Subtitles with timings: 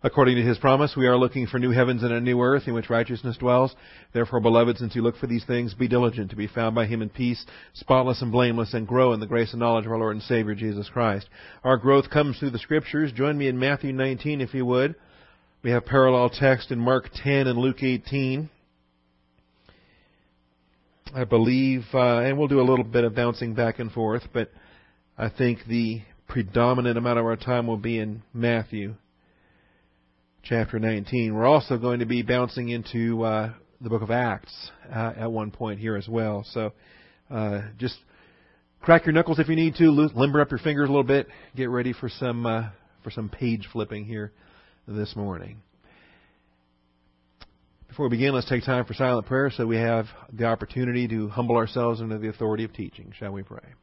[0.00, 2.74] According to his promise, we are looking for new heavens and a new earth in
[2.74, 3.74] which righteousness dwells.
[4.12, 7.02] Therefore, beloved, since you look for these things, be diligent to be found by him
[7.02, 7.44] in peace,
[7.74, 10.54] spotless and blameless, and grow in the grace and knowledge of our Lord and Savior
[10.54, 11.28] Jesus Christ.
[11.64, 13.10] Our growth comes through the Scriptures.
[13.10, 14.94] Join me in Matthew 19, if you would.
[15.64, 18.48] We have parallel text in Mark 10 and Luke 18.
[21.12, 24.52] I believe, uh, and we'll do a little bit of bouncing back and forth, but
[25.16, 28.94] I think the predominant amount of our time will be in Matthew
[30.48, 31.34] chapter 19.
[31.34, 33.52] We're also going to be bouncing into uh,
[33.82, 36.42] the book of Acts uh, at one point here as well.
[36.52, 36.72] So
[37.30, 37.96] uh, just
[38.80, 41.68] crack your knuckles if you need to, limber up your fingers a little bit, get
[41.68, 42.70] ready for some uh,
[43.04, 44.32] for some page flipping here
[44.86, 45.60] this morning.
[47.88, 51.28] Before we begin, let's take time for silent prayer so we have the opportunity to
[51.28, 53.12] humble ourselves under the authority of teaching.
[53.18, 53.74] Shall we pray?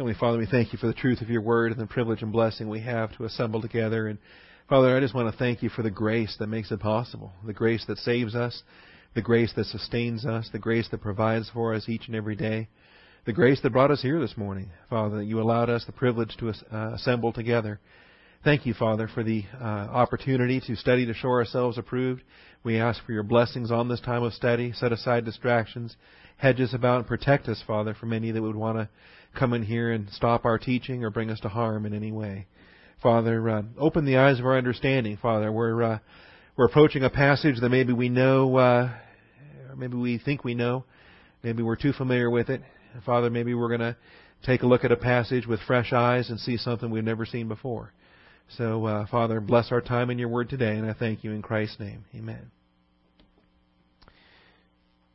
[0.00, 2.32] Heavenly Father, we thank you for the truth of your word and the privilege and
[2.32, 4.08] blessing we have to assemble together.
[4.08, 4.18] And
[4.66, 7.52] Father, I just want to thank you for the grace that makes it possible, the
[7.52, 8.62] grace that saves us,
[9.14, 12.70] the grace that sustains us, the grace that provides for us each and every day,
[13.26, 16.34] the grace that brought us here this morning, Father, that you allowed us the privilege
[16.38, 17.78] to uh, assemble together.
[18.42, 22.22] Thank you, Father, for the uh, opportunity to study to show ourselves approved.
[22.64, 24.72] We ask for your blessings on this time of study.
[24.72, 25.94] Set aside distractions,
[26.38, 28.88] hedge us about, and protect us, Father, from any that would want to
[29.34, 32.46] come in here and stop our teaching or bring us to harm in any way.
[33.02, 35.50] Father, uh, open the eyes of our understanding, Father.
[35.50, 35.98] We're uh,
[36.56, 38.90] we're approaching a passage that maybe we know, uh,
[39.70, 40.84] or maybe we think we know,
[41.42, 42.60] maybe we're too familiar with it.
[43.06, 43.96] Father, maybe we're going to
[44.44, 47.48] take a look at a passage with fresh eyes and see something we've never seen
[47.48, 47.92] before.
[48.58, 51.40] So, uh, Father, bless our time in your word today, and I thank you in
[51.40, 52.04] Christ's name.
[52.14, 52.50] Amen.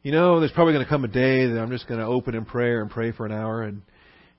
[0.04, 2.34] You know, there's probably going to come a day that I'm just going to open
[2.34, 3.82] in prayer and pray for an hour and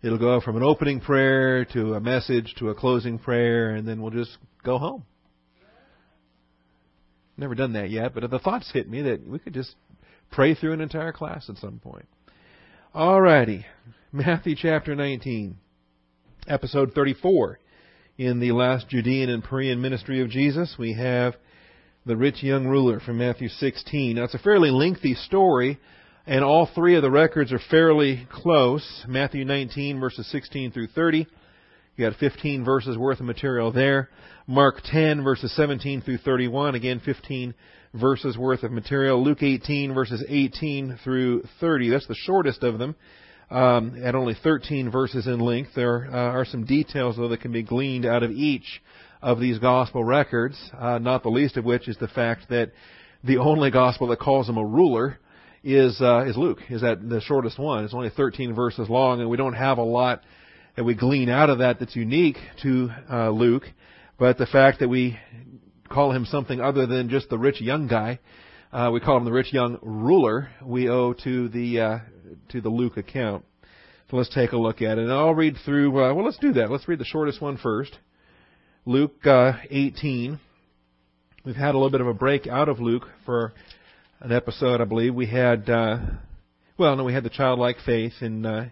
[0.02, 4.02] It'll go from an opening prayer to a message to a closing prayer, and then
[4.02, 5.04] we'll just go home.
[7.38, 9.74] Never done that yet, but the thoughts hit me that we could just
[10.30, 12.06] pray through an entire class at some point.
[12.94, 13.66] All righty,
[14.12, 15.56] Matthew chapter 19,
[16.46, 17.58] episode 34.
[18.18, 21.36] In the last Judean and Perean ministry of Jesus, we have
[22.06, 24.16] the rich young ruler from Matthew 16.
[24.16, 25.78] Now, it's a fairly lengthy story,
[26.26, 29.04] and all three of the records are fairly close.
[29.06, 31.26] Matthew 19 verses 16 through 30.
[31.96, 34.10] You got 15 verses worth of material there.
[34.46, 36.74] Mark 10 verses 17 through 31.
[36.74, 37.54] Again, 15
[37.94, 39.22] verses worth of material.
[39.22, 41.90] Luke 18 verses 18 through 30.
[41.90, 42.96] That's the shortest of them.
[43.48, 45.70] Um, at only 13 verses in length.
[45.76, 48.82] There uh, are some details, though, that can be gleaned out of each
[49.22, 52.72] of these gospel records, uh, not the least of which is the fact that
[53.22, 55.20] the only gospel that calls him a ruler
[55.66, 56.60] is uh, is Luke.
[56.70, 57.84] Is that the shortest one?
[57.84, 60.22] It's only 13 verses long, and we don't have a lot
[60.76, 63.64] that we glean out of that that's unique to uh, Luke.
[64.16, 65.18] But the fact that we
[65.90, 68.20] call him something other than just the rich young guy,
[68.72, 70.50] uh, we call him the rich young ruler.
[70.62, 71.98] We owe to the uh,
[72.50, 73.44] to the Luke account.
[74.08, 75.90] So let's take a look at it, and I'll read through.
[75.90, 76.70] Uh, well, let's do that.
[76.70, 77.98] Let's read the shortest one first.
[78.84, 80.38] Luke uh, 18.
[81.44, 83.52] We've had a little bit of a break out of Luke for
[84.20, 85.14] an episode, I believe.
[85.14, 85.98] We had, uh,
[86.78, 88.70] well, no, we had the childlike faith in uh,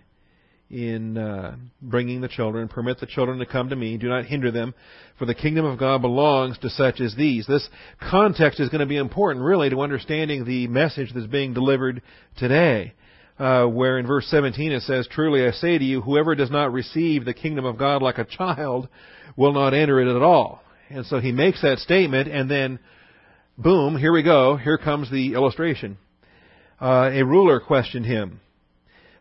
[0.70, 2.68] in uh, bringing the children.
[2.68, 3.98] Permit the children to come to me.
[3.98, 4.74] Do not hinder them,
[5.18, 7.46] for the kingdom of God belongs to such as these.
[7.46, 7.68] This
[8.10, 12.02] context is going to be important, really, to understanding the message that's being delivered
[12.36, 12.94] today.
[13.36, 16.72] Uh, where in verse 17 it says, Truly I say to you, whoever does not
[16.72, 18.88] receive the kingdom of God like a child
[19.36, 20.62] will not enter it at all.
[20.88, 22.78] And so he makes that statement, and then
[23.56, 24.56] boom, here we go.
[24.56, 25.98] Here comes the illustration.
[26.80, 28.40] Uh, a ruler questioned him,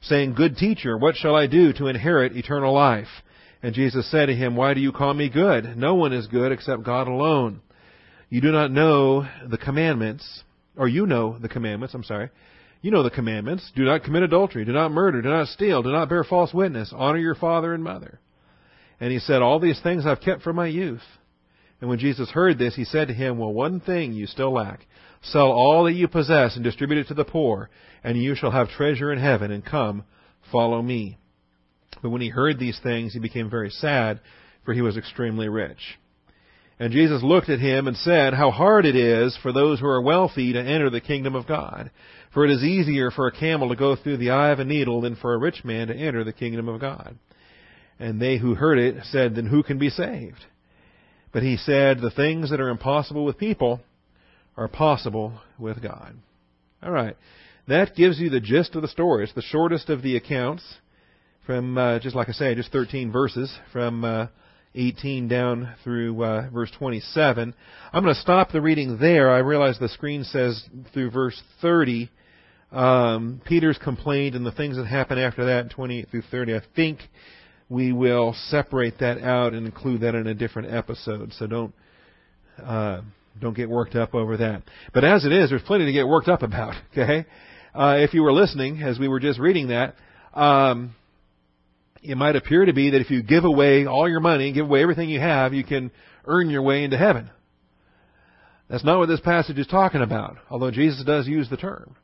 [0.01, 3.07] saying, Good teacher, what shall I do to inherit eternal life?
[3.61, 5.77] And Jesus said to him, Why do you call me good?
[5.77, 7.61] No one is good except God alone.
[8.29, 10.43] You do not know the commandments,
[10.75, 12.29] or you know the commandments, I'm sorry.
[12.81, 13.71] You know the commandments.
[13.75, 14.65] Do not commit adultery.
[14.65, 15.21] Do not murder.
[15.21, 15.83] Do not steal.
[15.83, 16.91] Do not bear false witness.
[16.93, 18.19] Honor your father and mother.
[18.99, 21.01] And he said, All these things I've kept from my youth.
[21.83, 24.87] And when Jesus heard this, he said to him, Well, one thing you still lack.
[25.21, 27.69] Sell all that you possess and distribute it to the poor,
[28.05, 30.05] and you shall have treasure in heaven, and come,
[30.49, 31.17] follow me.
[32.01, 34.21] But when he heard these things, he became very sad,
[34.63, 35.99] for he was extremely rich.
[36.79, 40.01] And Jesus looked at him and said, How hard it is for those who are
[40.01, 41.91] wealthy to enter the kingdom of God.
[42.33, 45.01] For it is easier for a camel to go through the eye of a needle
[45.01, 47.19] than for a rich man to enter the kingdom of God.
[47.99, 50.45] And they who heard it said, Then who can be saved?
[51.33, 53.81] But he said, the things that are impossible with people
[54.55, 56.15] are possible with God.
[56.81, 57.17] All right.
[57.67, 59.23] That gives you the gist of the story.
[59.23, 60.63] It's the shortest of the accounts
[61.45, 64.27] from, uh, just like I say, just 13 verses from uh,
[64.75, 67.53] 18 down through uh, verse 27.
[67.91, 69.31] I'm going to stop the reading there.
[69.31, 70.63] I realize the screen says
[70.93, 72.09] through verse 30.
[72.71, 76.55] Um, Peter's complaint and the things that happen after that, 28 through 30.
[76.55, 76.99] I think
[77.73, 81.33] we will separate that out and include that in a different episode.
[81.33, 81.73] So don't
[82.63, 83.01] uh,
[83.41, 84.61] don't get worked up over that.
[84.93, 86.75] But as it is, there's plenty to get worked up about.
[86.91, 87.25] Okay,
[87.73, 89.95] uh, if you were listening as we were just reading that,
[90.35, 90.93] um,
[92.03, 94.83] it might appear to be that if you give away all your money, give away
[94.83, 95.89] everything you have, you can
[96.25, 97.31] earn your way into heaven.
[98.69, 101.95] That's not what this passage is talking about, although Jesus does use the term.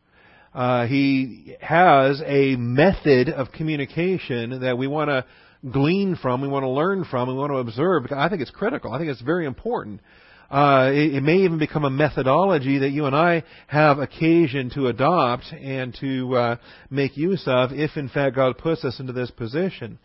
[0.53, 5.25] Uh, he has a method of communication that we want to
[5.69, 8.05] glean from, we want to learn from, we want to observe.
[8.11, 8.93] I think it's critical.
[8.93, 10.01] I think it's very important.
[10.49, 14.87] Uh, it, it, may even become a methodology that you and I have occasion to
[14.87, 16.55] adopt and to uh,
[16.89, 19.99] make use of if, in fact, God puts us into this position.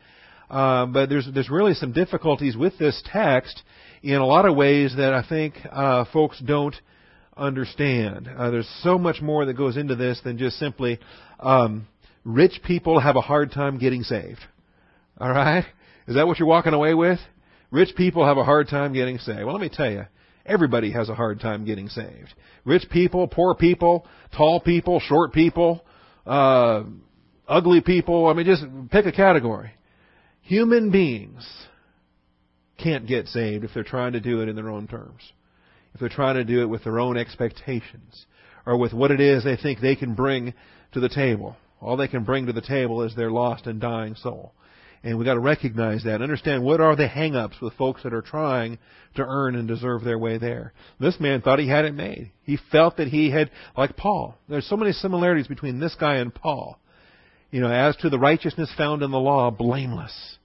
[0.50, 3.62] Uh, but there's there's really some difficulties with this text
[4.02, 6.76] in a lot of ways that I think uh, folks don't
[7.36, 8.28] understand.
[8.28, 11.00] Uh, there's so much more that goes into this than just simply
[11.40, 11.86] um,
[12.24, 14.40] rich people have a hard time getting saved.
[15.18, 15.64] All right,
[16.06, 17.18] is that what you're walking away with?
[17.70, 19.44] Rich people have a hard time getting saved.
[19.44, 20.06] Well, let me tell you,
[20.46, 22.34] Everybody has a hard time getting saved.
[22.64, 24.06] Rich people, poor people,
[24.36, 25.82] tall people, short people,
[26.26, 26.82] uh,
[27.48, 28.26] ugly people.
[28.26, 29.70] I mean, just pick a category.
[30.42, 31.48] Human beings
[32.76, 35.22] can't get saved if they're trying to do it in their own terms.
[35.94, 38.26] If they're trying to do it with their own expectations
[38.66, 40.52] or with what it is they think they can bring
[40.92, 41.56] to the table.
[41.80, 44.52] All they can bring to the table is their lost and dying soul.
[45.04, 46.22] And we've got to recognize that.
[46.22, 48.78] Understand what are the hang-ups with folks that are trying
[49.16, 50.72] to earn and deserve their way there.
[50.98, 52.32] This man thought he had it made.
[52.42, 54.34] He felt that he had, like Paul.
[54.48, 56.78] There's so many similarities between this guy and Paul.
[57.50, 60.38] You know, as to the righteousness found in the law, blameless.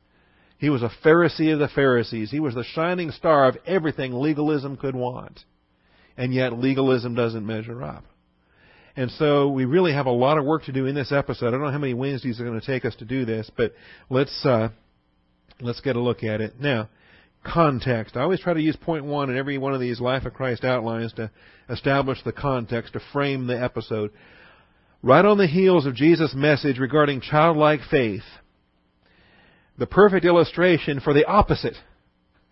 [0.58, 2.30] He was a Pharisee of the Pharisees.
[2.30, 5.40] He was the shining star of everything legalism could want.
[6.18, 8.04] And yet legalism doesn't measure up.
[9.00, 11.48] And so we really have a lot of work to do in this episode.
[11.48, 13.72] I don't know how many Wednesdays are going to take us to do this, but
[14.10, 14.72] let's uh,
[15.62, 16.90] let's get a look at it now.
[17.42, 18.18] Context.
[18.18, 20.66] I always try to use point one in every one of these Life of Christ
[20.66, 21.32] outlines to
[21.70, 24.12] establish the context, to frame the episode.
[25.02, 28.24] Right on the heels of Jesus' message regarding childlike faith,
[29.78, 31.78] the perfect illustration for the opposite.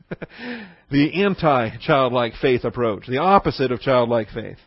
[0.89, 4.59] the anti-childlike faith approach, the opposite of childlike faith.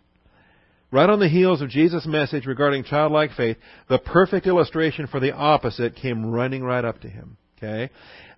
[0.93, 3.57] Right on the heels of Jesus' message regarding childlike faith,
[3.89, 7.37] the perfect illustration for the opposite came running right up to him.
[7.59, 7.91] Okay?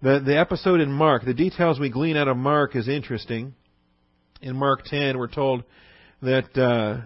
[0.02, 3.54] The, the episode in Mark, the details we glean out of Mark is interesting.
[4.42, 5.64] In Mark 10, we're told
[6.20, 7.02] that uh,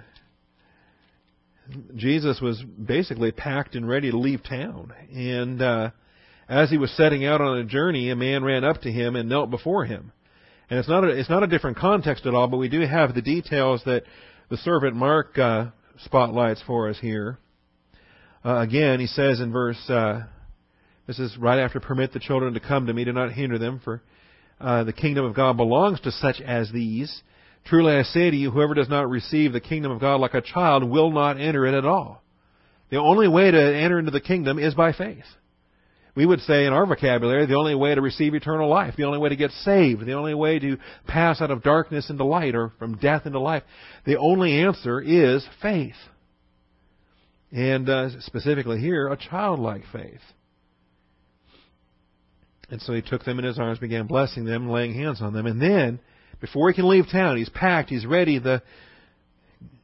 [1.95, 4.93] Jesus was basically packed and ready to leave town.
[5.15, 5.91] And uh,
[6.49, 9.29] as he was setting out on a journey, a man ran up to him and
[9.29, 10.13] knelt before him.
[10.69, 13.15] And it's not a, it's not a different context at all, but we do have
[13.15, 14.03] the details that
[14.49, 15.67] the servant Mark uh,
[16.05, 17.39] spotlights for us here.
[18.45, 20.25] Uh, again, he says in verse, uh,
[21.07, 23.81] this is right after permit the children to come to me, do not hinder them,
[23.83, 24.03] for
[24.61, 27.23] uh, the kingdom of God belongs to such as these.
[27.65, 30.41] Truly I say to you, whoever does not receive the kingdom of God like a
[30.41, 32.23] child will not enter it at all.
[32.91, 35.25] The only way to enter into the kingdom is by faith
[36.16, 39.18] we would say in our vocabulary, the only way to receive eternal life, the only
[39.18, 42.73] way to get saved, the only way to pass out of darkness into light or
[42.78, 43.62] from death into life,
[44.06, 45.94] the only answer is faith.
[47.52, 50.20] And uh, specifically here, a childlike faith.
[52.70, 55.46] And so he took them in his arms, began blessing them, laying hands on them.
[55.46, 56.00] And then,
[56.40, 58.62] before he can leave town, he's packed, he's ready, the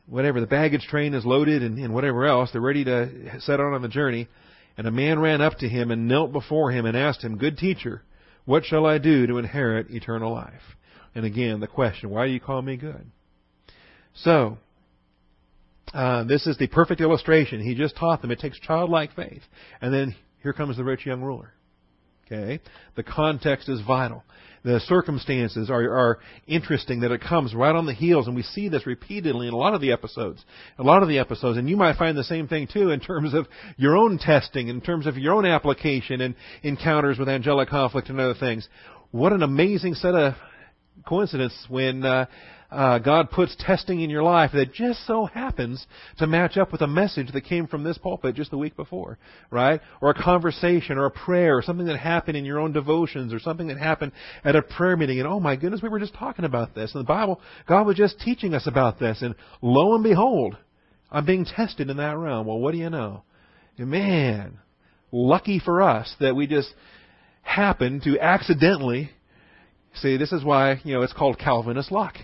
[0.07, 3.73] whatever, the baggage train is loaded and, and whatever else, they're ready to set out
[3.73, 4.29] on the journey.
[4.77, 7.59] And a man ran up to him and knelt before him and asked him, Good
[7.59, 8.03] teacher,
[8.45, 10.63] what shall I do to inherit eternal life?
[11.15, 13.07] And again, the question, why do you call me good?
[14.15, 14.59] So,
[15.93, 17.61] uh, this is the perfect illustration.
[17.61, 19.43] He just taught them it takes childlike faith.
[19.81, 21.53] And then here comes the rich young ruler.
[22.27, 22.61] Okay?
[22.97, 24.23] The context is vital
[24.65, 28.69] the circumstances are, are interesting that it comes right on the heels, and we see
[28.69, 30.45] this repeatedly in a lot of the episodes.
[30.79, 33.35] A lot of the episodes, and you might find the same thing too in terms
[33.35, 38.09] of your own testing, in terms of your own application and encounters with angelic conflict
[38.09, 38.69] and other things.
[39.11, 40.35] What an amazing set of
[41.07, 42.27] coincidence when uh,
[42.73, 45.87] uh, God puts testing in your life that just so happens
[46.19, 49.19] to match up with a message that came from this pulpit just the week before,
[49.51, 49.81] right?
[50.01, 53.41] Or a conversation or a prayer or something that happened in your own devotions or
[53.41, 55.19] something that happened at a prayer meeting.
[55.19, 56.95] And oh my goodness, we were just talking about this.
[56.95, 59.21] And the Bible, God was just teaching us about this.
[59.21, 60.57] And lo and behold,
[61.11, 62.47] I'm being tested in that realm.
[62.47, 63.23] Well, what do you know?
[63.77, 64.59] Man,
[65.11, 66.73] lucky for us that we just
[67.43, 69.11] happened to accidentally
[69.97, 70.17] see.
[70.17, 72.15] This is why you know it's called Calvinist luck.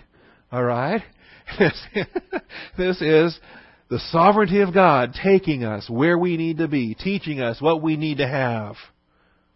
[0.51, 1.01] All right,
[2.77, 3.39] this is
[3.89, 7.97] the sovereignty of God taking us where we need to be, teaching us what we
[7.97, 8.75] need to have.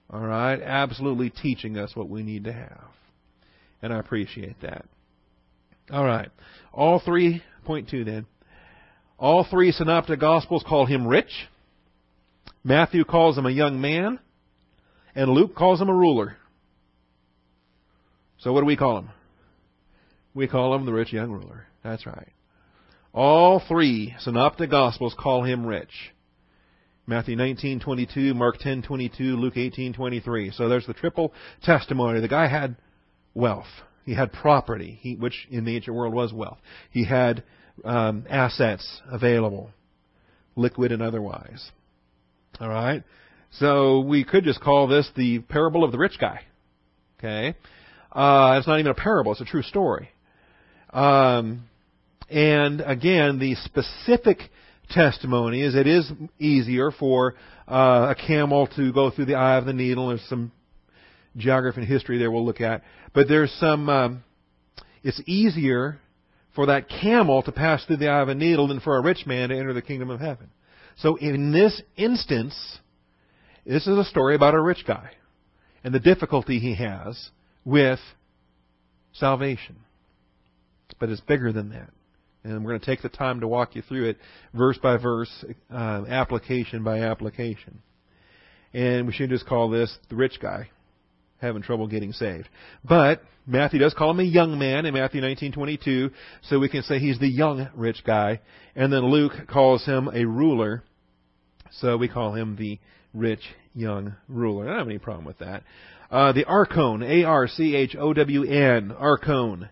[0.10, 2.84] All right, absolutely teaching us what we need to have,
[3.82, 4.86] and I appreciate that.
[5.92, 6.30] All right,
[6.72, 8.26] all three point two then.
[9.18, 11.32] All three synoptic gospels call him rich.
[12.64, 14.20] Matthew calls him a young man,
[15.16, 16.38] and Luke calls him a ruler.
[18.44, 19.10] So what do we call him?
[20.34, 21.66] We call him the rich young ruler.
[21.82, 22.34] That's right.
[23.14, 26.12] All three synoptic gospels call him rich.
[27.08, 30.52] Matthew 19:22, Mark 10:22, Luke 18:23.
[30.52, 32.20] So there's the triple testimony.
[32.20, 32.76] The guy had
[33.34, 33.68] wealth.
[34.06, 36.58] He had property, he, which in the ancient world was wealth.
[36.92, 37.44] He had
[37.86, 39.72] um, assets available,
[40.58, 41.72] liquid and otherwise.
[42.60, 43.04] All right?
[43.52, 46.42] So we could just call this the parable of the rich guy.
[47.20, 47.56] Okay?
[48.14, 50.10] Uh, it's not even a parable, it's a true story.
[50.92, 51.66] Um,
[52.30, 54.38] and again, the specific
[54.92, 57.36] testimony is it is easier for
[57.68, 60.10] uh, a camel to go through the eye of the needle.
[60.10, 60.52] There's some
[61.36, 62.84] geography and history there we'll look at.
[63.14, 64.24] But there's some, um,
[65.04, 66.00] it's easier
[66.56, 69.26] for that camel to pass through the eye of a needle than for a rich
[69.26, 70.50] man to enter the kingdom of heaven.
[70.98, 72.56] So in this instance,
[73.66, 75.12] this is a story about a rich guy
[75.84, 77.32] and the difficulty he has
[77.66, 78.00] with
[79.14, 79.78] salvation.
[81.00, 81.90] But it's bigger than that.
[82.44, 84.18] And we're going to take the time to walk you through it
[84.54, 87.82] verse by verse, uh, application by application.
[88.74, 90.70] And we should just call this the rich guy
[91.40, 92.48] having trouble getting saved.
[92.84, 96.12] But Matthew does call him a young man in Matthew 19:22,
[96.44, 98.40] so we can say he's the young rich guy.
[98.76, 100.84] And then Luke calls him a ruler,
[101.72, 102.80] so we call him the
[103.14, 103.44] rich
[103.76, 104.66] young ruler.
[104.66, 105.64] I don't have any problem with that.
[106.14, 109.68] Uh, the archon, A-R-C-H-O-W-N, archon.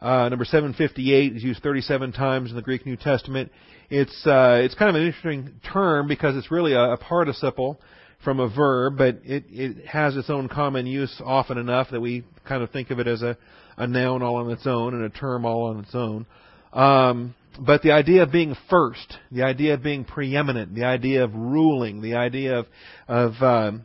[0.00, 3.50] Uh, number 758 is used 37 times in the Greek New Testament.
[3.90, 7.80] It's uh, it's kind of an interesting term because it's really a, a participle
[8.22, 12.22] from a verb, but it, it has its own common use often enough that we
[12.46, 13.36] kind of think of it as a,
[13.76, 16.26] a noun all on its own and a term all on its own.
[16.72, 21.34] Um, but the idea of being first, the idea of being preeminent, the idea of
[21.34, 22.66] ruling, the idea of
[23.08, 23.84] of um,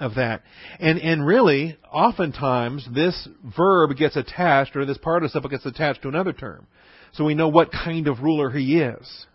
[0.00, 0.42] of that,
[0.78, 6.32] and and really, oftentimes this verb gets attached, or this participle gets attached to another
[6.32, 6.66] term,
[7.12, 9.26] so we know what kind of ruler he is.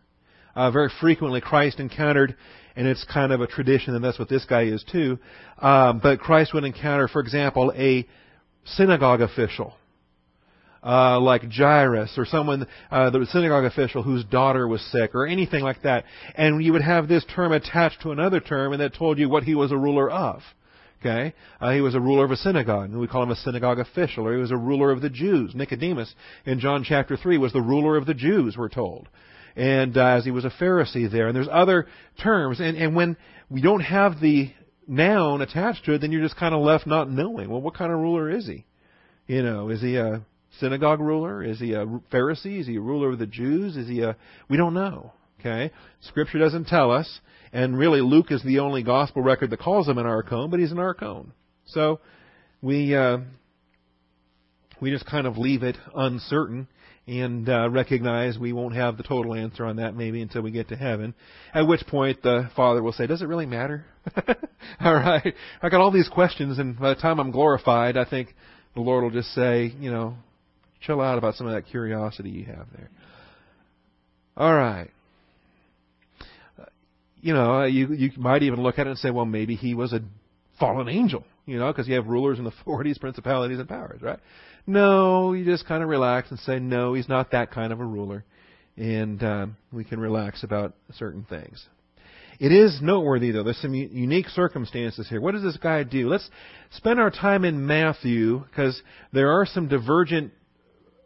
[0.55, 2.36] Uh, very frequently, Christ encountered
[2.75, 5.20] and it's kind of a tradition, and that's what this guy is too.
[5.60, 8.08] Um, but Christ would encounter, for example, a
[8.65, 9.75] synagogue official.
[10.85, 15.63] Uh, like Jairus or someone, uh, the synagogue official whose daughter was sick or anything
[15.63, 16.03] like that.
[16.35, 19.43] And you would have this term attached to another term and that told you what
[19.43, 20.41] he was a ruler of.
[20.99, 21.33] Okay?
[21.61, 24.25] Uh, he was a ruler of a synagogue, and we call him a synagogue official,
[24.25, 25.53] or he was a ruler of the Jews.
[25.53, 26.13] Nicodemus
[26.45, 29.07] in John chapter 3 was the ruler of the Jews, we're told
[29.55, 31.27] and uh, as he was a Pharisee there.
[31.27, 31.87] And there's other
[32.21, 33.17] terms, and and when
[33.49, 34.51] we don't have the
[34.87, 37.49] noun attached to it, then you're just kind of left not knowing.
[37.49, 38.65] Well, what kind of ruler is he?
[39.27, 40.21] You know, is he a
[40.60, 41.43] synagogue ruler?
[41.43, 42.60] Is he a Pharisee?
[42.60, 43.75] Is he a ruler of the Jews?
[43.77, 44.15] Is he a?
[44.50, 45.12] We don't know.
[45.39, 47.19] Okay, Scripture doesn't tell us,
[47.51, 50.72] and really Luke is the only gospel record that calls him an archon, but he's
[50.72, 51.33] an archon.
[51.65, 52.00] So
[52.62, 53.17] we uh,
[54.79, 56.67] we just kind of leave it uncertain
[57.05, 60.69] and uh, recognize we won't have the total answer on that maybe until we get
[60.69, 61.13] to heaven.
[61.53, 63.86] At which point the Father will say, "Does it really matter?"
[64.79, 68.33] all right, I got all these questions, and by the time I'm glorified, I think
[68.75, 70.15] the Lord will just say, you know,
[70.85, 72.89] chill out about some of that curiosity you have there.
[74.35, 74.89] All right.
[77.21, 79.93] You know, you you might even look at it and say, well, maybe he was
[79.93, 80.01] a
[80.59, 84.19] fallen angel, you know, because you have rulers and authorities, principalities, and powers, right?
[84.65, 87.85] No, you just kind of relax and say, no, he's not that kind of a
[87.85, 88.23] ruler.
[88.75, 91.65] And um, we can relax about certain things.
[92.39, 93.43] It is noteworthy, though.
[93.43, 95.21] There's some unique circumstances here.
[95.21, 96.09] What does this guy do?
[96.09, 96.27] Let's
[96.71, 100.33] spend our time in Matthew because there are some divergent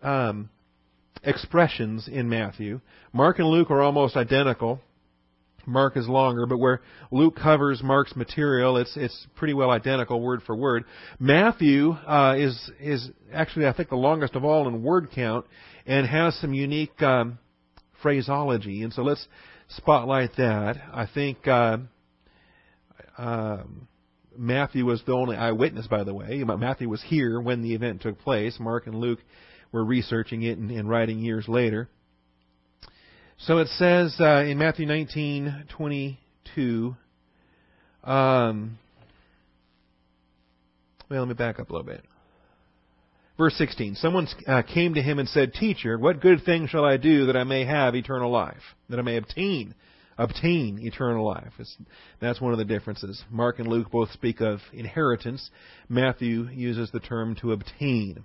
[0.01, 0.49] um,
[1.23, 2.81] expressions in Matthew.
[3.13, 4.79] Mark and Luke are almost identical.
[5.65, 10.41] Mark is longer, but where Luke covers Mark's material, it's it's pretty well identical word
[10.45, 10.85] for word.
[11.19, 15.45] Matthew uh, is is actually I think the longest of all in word count,
[15.85, 17.37] and has some unique um,
[18.01, 18.83] phraseology.
[18.83, 19.27] And so let's
[19.69, 20.77] spotlight that.
[20.93, 21.79] I think uh,
[23.17, 23.63] uh,
[24.37, 26.43] Matthew was the only eyewitness, by the way.
[26.45, 28.57] Matthew was here when the event took place.
[28.59, 29.19] Mark and Luke
[29.71, 31.89] were researching it and, and writing years later.
[33.39, 36.95] So it says uh, in Matthew 19:22.
[38.03, 38.79] Um,
[41.09, 42.03] well, let me back up a little bit.
[43.37, 43.95] Verse 16.
[43.95, 47.37] Someone uh, came to him and said, Teacher, what good thing shall I do that
[47.37, 48.63] I may have eternal life?
[48.89, 49.75] That I may obtain,
[50.17, 51.51] obtain eternal life.
[51.59, 51.77] It's,
[52.19, 53.23] that's one of the differences.
[53.29, 55.51] Mark and Luke both speak of inheritance.
[55.87, 58.23] Matthew uses the term to obtain.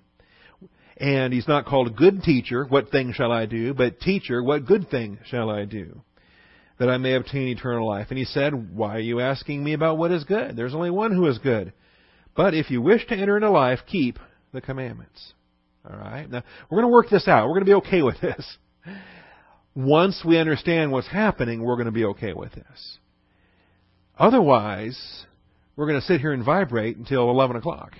[0.97, 4.89] And he's not called good teacher, what thing shall I do, but teacher, what good
[4.89, 6.01] thing shall I do?
[6.79, 8.07] That I may obtain eternal life.
[8.09, 10.55] And he said, Why are you asking me about what is good?
[10.55, 11.73] There's only one who is good.
[12.35, 14.19] But if you wish to enter into life, keep
[14.53, 15.33] the commandments.
[15.89, 16.29] All right?
[16.29, 17.47] Now, we're going to work this out.
[17.47, 18.57] We're going to be okay with this.
[19.75, 22.97] Once we understand what's happening, we're going to be okay with this.
[24.17, 25.25] Otherwise,
[25.75, 27.93] we're going to sit here and vibrate until 11 o'clock.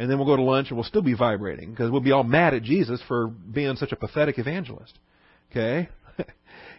[0.00, 2.24] And then we'll go to lunch and we'll still be vibrating because we'll be all
[2.24, 4.98] mad at Jesus for being such a pathetic evangelist.
[5.50, 5.88] Okay?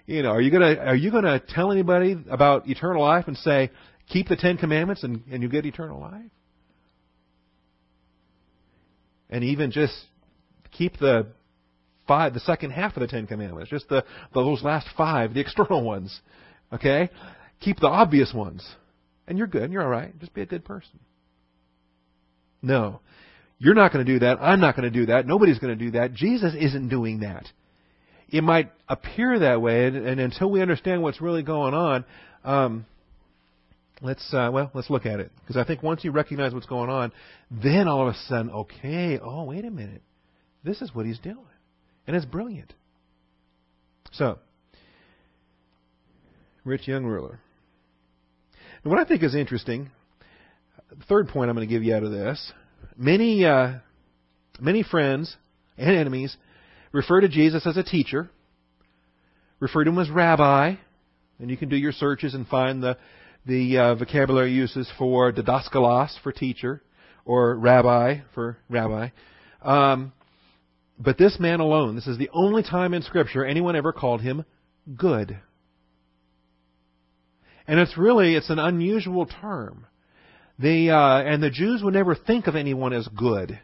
[0.05, 3.37] you know, are you going to, are you to tell anybody about eternal life and
[3.37, 3.69] say,
[4.09, 6.31] keep the Ten Commandments and, and you get eternal life?
[9.31, 9.93] and even just
[10.71, 11.27] keep the
[12.07, 15.81] five, the second half of the Ten Commandments, just the those last five, the external
[15.81, 16.19] ones.
[16.71, 17.09] Okay,
[17.61, 18.67] keep the obvious ones,
[19.27, 19.63] and you're good.
[19.63, 20.17] and You're all right.
[20.19, 20.99] Just be a good person.
[22.61, 22.99] No,
[23.63, 24.39] you're not going to do that.
[24.41, 25.27] I'm not going to do that.
[25.27, 26.15] Nobody's going to do that.
[26.15, 27.45] Jesus isn't doing that.
[28.27, 32.05] It might appear that way, and, and until we understand what's really going on,
[32.43, 32.85] um,
[34.01, 36.89] let's uh, well let's look at it because I think once you recognize what's going
[36.89, 37.11] on,
[37.51, 40.01] then all of a sudden, okay, oh wait a minute,
[40.63, 41.37] this is what he's doing,
[42.07, 42.73] and it's brilliant.
[44.13, 44.39] So,
[46.63, 47.39] rich young ruler.
[48.83, 49.91] And what I think is interesting,
[50.89, 52.53] the third point I'm going to give you out of this,
[53.01, 53.73] many uh,
[54.59, 55.35] many friends
[55.77, 56.37] and enemies
[56.91, 58.29] refer to Jesus as a teacher,
[59.59, 60.75] refer to him as rabbi,
[61.39, 62.97] and you can do your searches and find the
[63.45, 66.81] the uh, vocabulary uses for didaskalos for teacher
[67.25, 69.09] or rabbi for rabbi.
[69.63, 70.13] Um,
[70.99, 74.45] but this man alone, this is the only time in Scripture anyone ever called him
[74.95, 75.39] good.
[77.67, 79.87] And it's really it's an unusual term.
[80.59, 83.59] The uh, and the Jews would never think of anyone as good,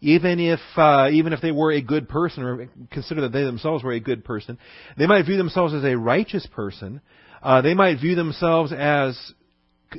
[0.00, 3.82] even if uh, even if they were a good person or consider that they themselves
[3.82, 4.58] were a good person.
[4.98, 7.00] They might view themselves as a righteous person,
[7.42, 9.18] uh, they might view themselves as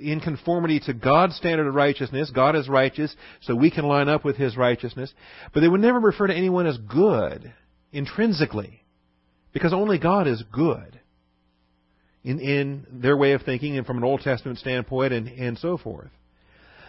[0.02, 2.32] in conformity to God's standard of righteousness.
[2.34, 5.14] God is righteous, so we can line up with His righteousness.
[5.54, 7.54] But they would never refer to anyone as good
[7.92, 8.84] intrinsically,
[9.54, 11.01] because only God is good
[12.24, 15.78] in, in their way of thinking and from an Old Testament standpoint and, and so
[15.78, 16.10] forth.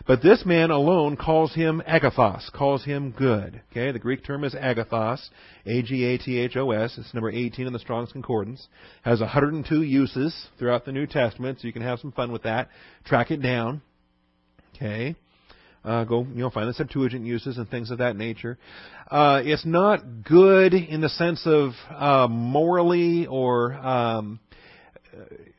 [0.07, 3.61] But this man alone calls him agathos, calls him good.
[3.71, 5.21] Okay, the Greek term is agathos,
[5.65, 6.99] A-G-A-T-H-O-S.
[6.99, 8.67] It's number 18 in the Strong's Concordance.
[9.03, 12.69] Has 102 uses throughout the New Testament, so you can have some fun with that.
[13.05, 13.81] Track it down.
[14.75, 15.15] Okay.
[15.85, 18.59] Uh, go, you know, find the Septuagint uses and things of that nature.
[19.11, 24.41] Uh, it's not good in the sense of uh, morally or um,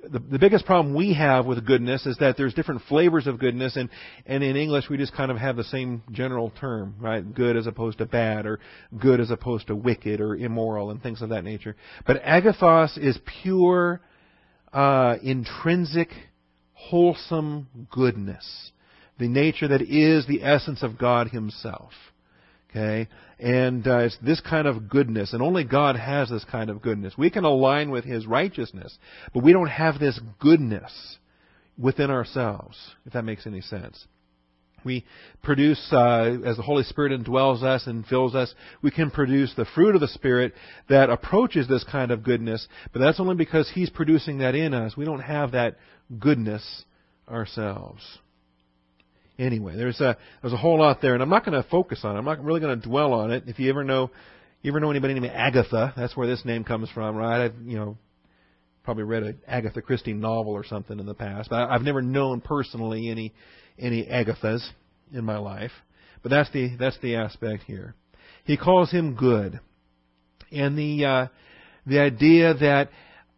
[0.09, 3.75] the, the biggest problem we have with goodness is that there's different flavors of goodness,
[3.75, 3.89] and,
[4.25, 7.33] and in English we just kind of have the same general term, right?
[7.33, 8.59] Good as opposed to bad, or
[8.99, 11.75] good as opposed to wicked or immoral, and things of that nature.
[12.05, 14.01] But agathos is pure,
[14.71, 16.09] uh, intrinsic,
[16.73, 18.71] wholesome goodness.
[19.19, 21.91] The nature that is the essence of God Himself.
[22.71, 23.07] Okay?
[23.43, 27.17] And uh, it's this kind of goodness, and only God has this kind of goodness.
[27.17, 28.97] We can align with His righteousness,
[29.33, 31.17] but we don't have this goodness
[31.77, 34.07] within ourselves, if that makes any sense.
[34.85, 35.03] We
[35.41, 39.65] produce, uh, as the Holy Spirit indwells us and fills us, we can produce the
[39.75, 40.53] fruit of the Spirit
[40.87, 44.95] that approaches this kind of goodness, but that's only because He's producing that in us.
[44.95, 45.75] We don't have that
[46.17, 46.85] goodness
[47.27, 48.19] ourselves
[49.37, 52.15] anyway, there's a there's a whole lot there, and I'm not going to focus on
[52.15, 52.19] it.
[52.19, 53.43] I'm not really going to dwell on it.
[53.47, 54.11] If you ever know,
[54.61, 55.93] you ever know anybody named Agatha?
[55.95, 57.45] That's where this name comes from, right?
[57.45, 57.97] I've you know
[58.83, 61.49] probably read an Agatha Christie novel or something in the past.
[61.49, 63.33] But I've never known personally any
[63.79, 64.65] any Agathas
[65.13, 65.71] in my life.
[66.21, 67.95] But that's the that's the aspect here.
[68.45, 69.59] He calls him good,
[70.51, 71.27] and the uh,
[71.85, 72.89] the idea that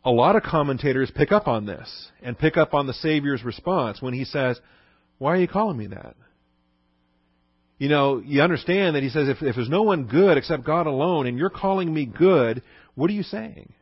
[0.03, 4.01] a lot of commentators pick up on this and pick up on the Savior's response
[4.01, 4.60] when he says,
[5.17, 6.15] why are you calling me that?
[7.78, 10.88] You know, you understand that he says, if, if there's no one good except God
[10.88, 12.62] alone, and you're calling me good,
[12.95, 13.73] what are you saying?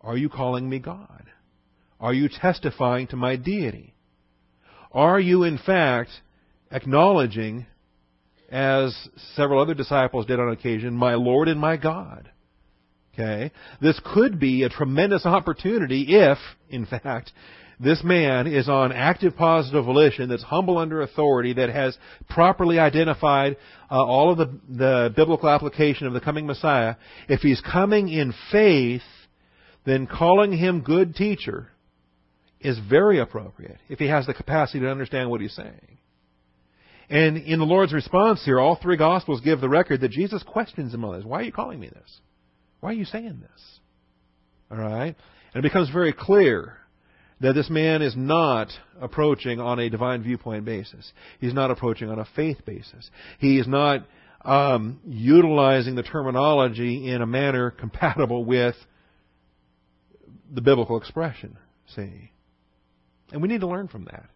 [0.00, 1.24] Are you calling me God?
[2.00, 3.94] Are you testifying to my deity?
[4.92, 6.10] Are you, in fact,
[6.70, 7.66] acknowledging,
[8.48, 8.96] as
[9.34, 12.30] several other disciples did on occasion, my Lord and my God?
[13.12, 13.50] Okay?
[13.80, 16.38] This could be a tremendous opportunity if,
[16.70, 17.32] in fact,
[17.80, 21.96] this man is on active positive volition that's humble under authority, that has
[22.28, 23.56] properly identified
[23.90, 26.96] uh, all of the, the biblical application of the coming Messiah.
[27.28, 29.02] If he's coming in faith,
[29.86, 31.68] then calling him good teacher
[32.60, 35.98] is very appropriate if he has the capacity to understand what he's saying.
[37.08, 40.92] And in the Lord's response here, all three Gospels give the record that Jesus questions
[40.92, 41.24] him on this.
[41.24, 42.20] Why are you calling me this?
[42.80, 43.78] Why are you saying this?
[44.70, 45.14] All right?
[45.54, 46.76] And it becomes very clear
[47.40, 48.68] that this man is not
[49.00, 51.12] approaching on a divine viewpoint basis.
[51.40, 53.10] He's not approaching on a faith basis.
[53.38, 54.04] He is not
[54.44, 58.74] um, utilizing the terminology in a manner compatible with
[60.52, 61.56] the biblical expression.
[61.94, 62.32] See?
[63.32, 64.26] And we need to learn from that.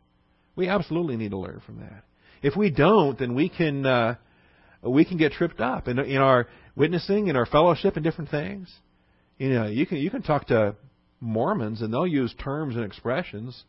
[0.54, 2.04] We absolutely need to learn from that.
[2.42, 4.16] If we don't, then we can uh,
[4.82, 8.68] we can get tripped up in, in our witnessing, in our fellowship, and different things.
[9.38, 10.74] You know, you can you can talk to
[11.22, 13.62] Mormons and they'll use terms and expressions,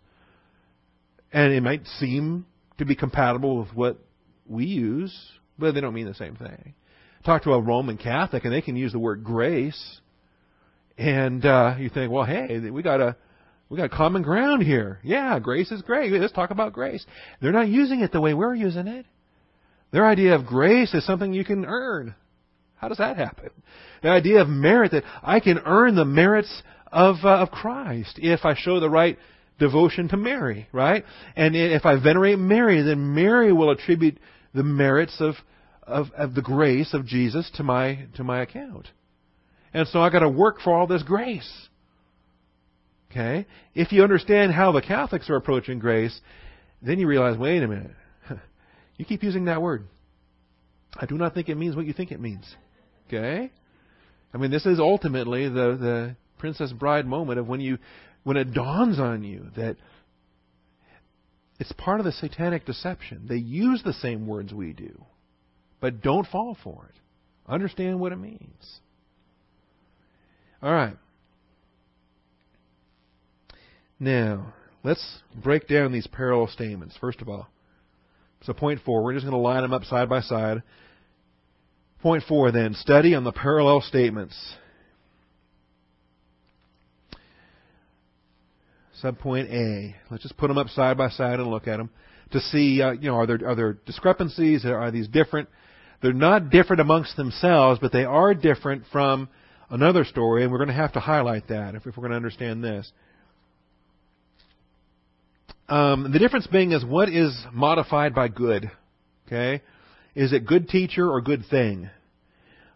[1.32, 2.46] and it might seem
[2.80, 4.00] to be compatible with what
[4.48, 5.16] we use,
[5.58, 6.74] but they don't mean the same thing.
[7.24, 10.02] Talk to a Roman Catholic and they can use the word grace,
[10.98, 13.16] and uh, you think, well, hey, we got a
[13.70, 15.00] we got common ground here.
[15.04, 16.12] Yeah, grace is great.
[16.12, 17.06] Let's talk about grace.
[17.42, 19.06] They're not using it the way we're using it.
[19.92, 22.16] Their idea of grace is something you can earn.
[22.76, 23.50] How does that happen?
[24.02, 26.62] The idea of merit that I can earn the merits
[26.94, 29.18] of, uh, of Christ if I show the right
[29.60, 31.04] devotion to Mary, right?
[31.36, 34.20] And if I venerate Mary, then Mary will attribute
[34.54, 35.36] the merits of,
[35.84, 38.90] of, of the grace of Jesus to my, to my account.
[39.74, 41.52] And so I gotta work for all this grace.
[43.12, 43.46] Okay?
[43.74, 46.20] If you understand how the Catholics are approaching grace,
[46.82, 47.92] then you realize, wait a minute.
[48.96, 49.86] You keep using that word.
[50.96, 52.46] I do not think it means what you think it means.
[53.08, 53.52] Okay?
[54.32, 57.78] I mean, this is ultimately the, the Princess Bride moment of when you
[58.26, 59.78] when it dawns on you that
[61.58, 63.28] it's part of the satanic deception.
[63.30, 65.06] They use the same words we do,
[65.80, 67.00] but don't fall for it.
[67.50, 68.82] Understand what it means.
[70.62, 70.98] All right.
[73.98, 74.54] Now,
[74.84, 76.98] let's break down these parallel statements.
[77.00, 77.48] First of all,
[78.42, 80.62] so point four, we're just going to line them up side by side.
[82.02, 84.36] Point four then, study on the parallel statements.
[89.04, 89.96] Subpoint A.
[90.10, 91.90] Let's just put them up side by side and look at them
[92.32, 94.66] to see, uh, you know, are there are there discrepancies?
[94.66, 95.50] Are these different?
[96.02, 99.30] They're not different amongst themselves, but they are different from
[99.70, 102.18] another story, and we're going to have to highlight that if, if we're going to
[102.18, 102.92] understand this.
[105.70, 108.70] Um, the difference being is what is modified by good.
[109.28, 109.62] Okay,
[110.16, 111.90] is it good teacher or good thing?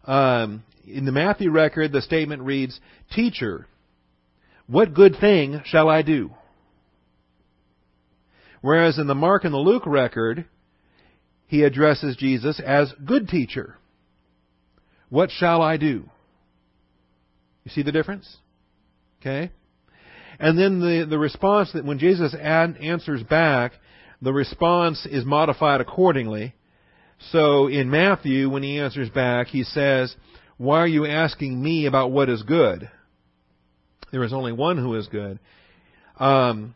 [0.05, 2.79] Um, in the Matthew record, the statement reads,
[3.13, 3.67] "Teacher,
[4.67, 6.31] what good thing shall I do?"
[8.61, 10.45] Whereas in the Mark and the Luke record,
[11.45, 13.77] he addresses Jesus as good teacher.
[15.09, 16.09] What shall I do?
[17.63, 18.37] You see the difference?
[19.21, 19.51] Okay?
[20.39, 23.73] And then the, the response that when Jesus ad, answers back,
[24.21, 26.53] the response is modified accordingly.
[27.31, 30.15] So in Matthew, when he answers back, he says,
[30.57, 32.89] Why are you asking me about what is good?
[34.11, 35.39] There is only one who is good.
[36.19, 36.75] Um,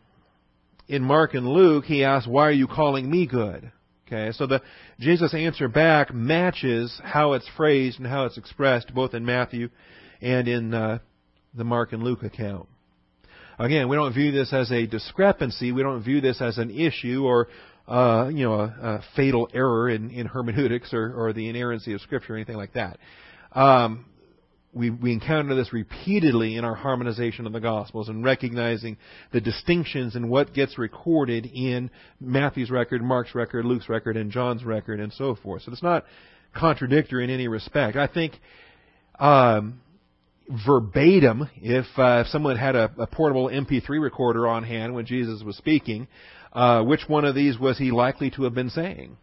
[0.88, 3.72] in Mark and Luke, he asks, Why are you calling me good?
[4.08, 4.62] Okay, so the
[5.00, 9.70] Jesus answer back matches how it's phrased and how it's expressed both in Matthew
[10.22, 11.00] and in uh,
[11.54, 12.68] the Mark and Luke account.
[13.58, 15.72] Again, we don't view this as a discrepancy.
[15.72, 17.48] We don't view this as an issue or
[17.88, 22.02] uh, you know a, a fatal error in, in hermeneutics or, or the inerrancy of
[22.02, 22.98] Scripture or anything like that.
[23.54, 24.06] Um,
[24.74, 28.98] we, we encounter this repeatedly in our harmonization of the Gospels and recognizing
[29.34, 34.64] the distinctions in what gets recorded in Matthew's record, Mark's record, Luke's record, and John's
[34.64, 35.64] record, and so forth.
[35.64, 36.06] So it's not
[36.56, 37.98] contradictory in any respect.
[37.98, 38.34] I think
[39.20, 39.82] um,
[40.66, 45.58] verbatim if uh, someone had a, a, portable MP3 recorder on hand when Jesus was
[45.58, 46.08] speaking,
[46.54, 49.18] uh, which one of these was he likely to have been saying?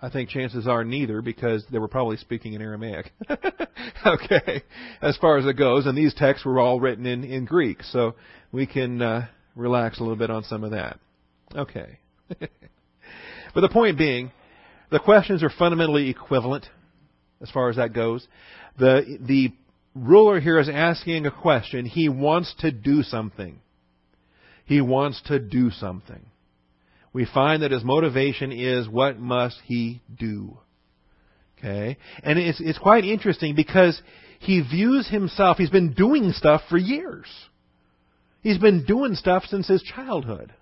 [0.00, 3.12] I think chances are neither because they were probably speaking in Aramaic.
[4.06, 4.62] okay,
[5.02, 8.14] as far as it goes, and these texts were all written in in Greek, so
[8.52, 10.98] we can uh, relax a little bit on some of that.
[11.54, 11.98] Okay,
[12.38, 14.30] but the point being,
[14.90, 16.66] the questions are fundamentally equivalent
[17.40, 18.26] as far as that goes.
[18.78, 19.52] The, the
[19.94, 21.86] ruler here is asking a question.
[21.86, 23.60] He wants to do something.
[24.64, 26.26] He wants to do something.
[27.18, 30.56] We find that his motivation is what must he do?
[31.58, 31.96] Okay?
[32.22, 34.00] And it's, it's quite interesting because
[34.38, 37.26] he views himself, he's been doing stuff for years.
[38.40, 40.54] He's been doing stuff since his childhood.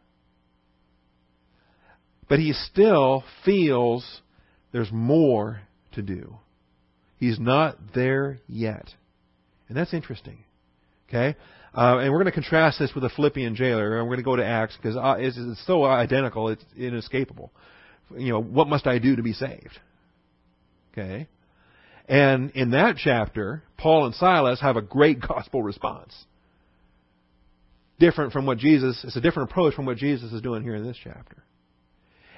[2.27, 4.23] But he still feels
[4.73, 5.61] there's more
[5.93, 6.39] to do.
[7.19, 8.95] He's not there yet.
[9.69, 10.39] And that's interesting.
[11.11, 11.37] Okay?
[11.77, 14.23] Uh, and we're going to contrast this with the Philippian jailer, and we're going to
[14.25, 17.53] go to Acts because uh, it's, it's so identical, it's inescapable.
[18.17, 19.79] You know, what must I do to be saved?
[20.93, 21.29] Okay?
[22.09, 26.15] And in that chapter, Paul and Silas have a great gospel response.
[27.99, 30.85] Different from what Jesus, it's a different approach from what Jesus is doing here in
[30.87, 31.43] this chapter.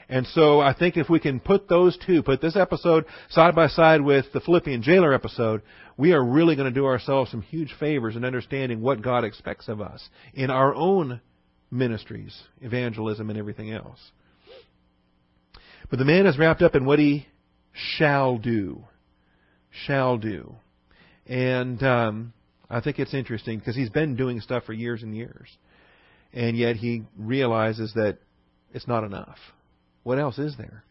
[0.09, 3.69] And so I think if we can put those two, put this episode side by
[3.69, 5.61] side with the Philippian jailer episode,
[5.99, 9.69] we are really going to do ourselves some huge favors in understanding what God expects
[9.69, 11.21] of us in our own
[11.71, 13.99] ministries, evangelism, and everything else.
[15.91, 17.27] But the man is wrapped up in what he
[17.73, 18.85] shall do.
[19.87, 20.55] Shall do.
[21.27, 22.33] And um,
[22.71, 25.49] I think it's interesting because he's been doing stuff for years and years.
[26.33, 28.19] And yet he realizes that
[28.73, 29.39] it's not enough.
[30.09, 30.85] What else is there?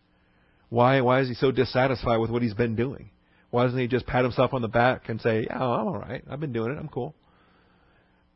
[0.69, 3.09] Why why is he so dissatisfied with what he's been doing?
[3.49, 6.23] Why doesn't he just pat himself on the back and say, "Yeah, I'm all right.
[6.29, 6.77] I've been doing it.
[6.77, 7.15] I'm cool."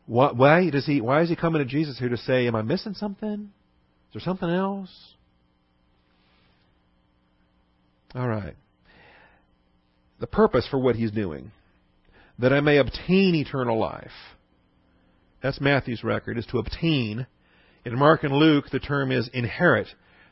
[0.08, 1.00] Why, why does he?
[1.00, 3.52] Why is he coming to Jesus here to say, "Am I missing something?
[4.08, 4.90] Is there something else?"
[8.16, 8.56] All right.
[10.20, 11.52] The purpose for what he's doing,
[12.40, 14.36] that I may obtain eternal life.
[15.44, 17.28] That's Matthew's record, is to obtain.
[17.86, 19.88] In Mark and Luke, the term is inherit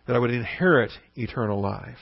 [0.09, 1.99] that I would inherit eternal life.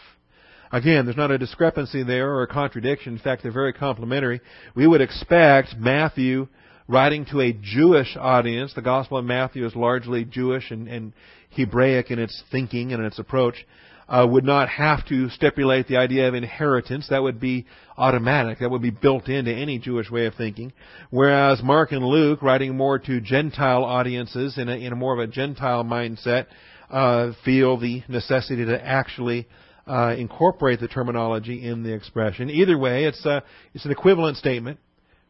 [0.72, 3.12] Again, there's not a discrepancy there or a contradiction.
[3.12, 4.40] In fact, they're very complementary.
[4.76, 6.48] We would expect Matthew
[6.88, 8.74] writing to a Jewish audience.
[8.74, 11.12] The Gospel of Matthew is largely Jewish and, and
[11.50, 13.68] Hebraic in its thinking and its approach.
[14.08, 17.08] Uh, would not have to stipulate the idea of inheritance.
[17.10, 17.66] That would be
[17.98, 18.60] automatic.
[18.60, 20.72] That would be built into any Jewish way of thinking.
[21.10, 25.20] Whereas Mark and Luke, writing more to Gentile audiences in a, in a more of
[25.20, 26.46] a Gentile mindset,
[26.90, 29.48] uh, feel the necessity to actually
[29.88, 32.50] uh, incorporate the terminology in the expression.
[32.50, 33.40] Either way, it's a, uh,
[33.74, 34.80] it's an equivalent statement,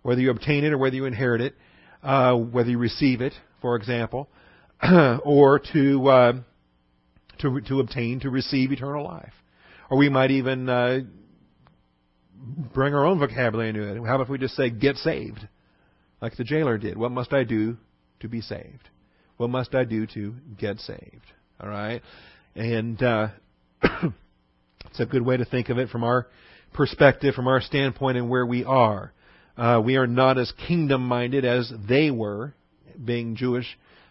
[0.01, 1.55] whether you obtain it or whether you inherit it,
[2.03, 4.29] uh, whether you receive it, for example,
[5.23, 6.33] or to uh,
[7.39, 9.33] to to obtain to receive eternal life,
[9.89, 10.99] or we might even uh,
[12.73, 13.97] bring our own vocabulary into it.
[14.05, 15.47] How about if we just say "get saved,"
[16.21, 16.97] like the jailer did?
[16.97, 17.77] What must I do
[18.21, 18.89] to be saved?
[19.37, 21.33] What must I do to get saved?
[21.59, 22.03] All right,
[22.55, 23.29] and uh,
[23.81, 26.27] it's a good way to think of it from our
[26.73, 29.11] perspective, from our standpoint, and where we are.
[29.57, 32.53] Uh, we are not as kingdom-minded as they were,
[33.03, 33.65] being Jewish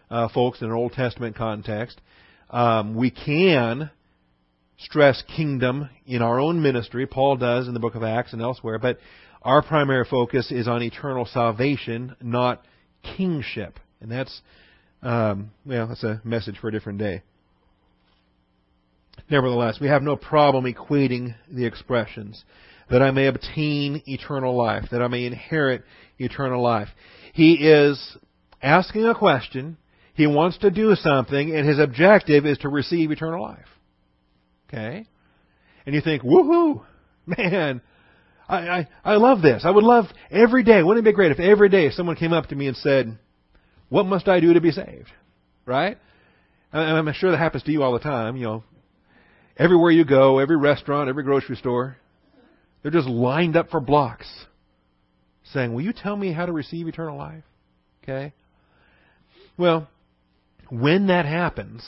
[0.09, 2.01] uh, folks in an Old Testament context.
[2.49, 3.91] Um, we can
[4.79, 7.07] stress kingdom in our own ministry.
[7.07, 8.99] Paul does in the book of Acts and elsewhere, but
[9.41, 12.65] our primary focus is on eternal salvation, not
[13.15, 13.79] kingship.
[14.01, 14.41] And that's,
[15.01, 17.23] um, well, that's a message for a different day.
[19.29, 22.43] Nevertheless, we have no problem equating the expressions
[22.89, 25.83] that I may obtain eternal life, that I may inherit
[26.17, 26.87] eternal life.
[27.33, 28.17] He is
[28.61, 29.77] asking a question.
[30.13, 33.67] He wants to do something, and his objective is to receive eternal life.
[34.67, 35.05] Okay?
[35.85, 36.83] And you think, woohoo!
[37.25, 37.81] Man,
[38.47, 39.63] I, I, I love this.
[39.65, 40.81] I would love every day.
[40.81, 43.17] Wouldn't it be great if every day someone came up to me and said,
[43.89, 45.11] What must I do to be saved?
[45.65, 45.97] Right?
[46.71, 48.37] I'm sure that happens to you all the time.
[48.37, 48.63] You know,
[49.57, 51.97] Everywhere you go, every restaurant, every grocery store,
[52.81, 54.27] they're just lined up for blocks
[55.51, 57.43] saying, Will you tell me how to receive eternal life?
[58.03, 58.33] Okay?
[59.57, 59.87] Well,
[60.69, 61.83] when that happens,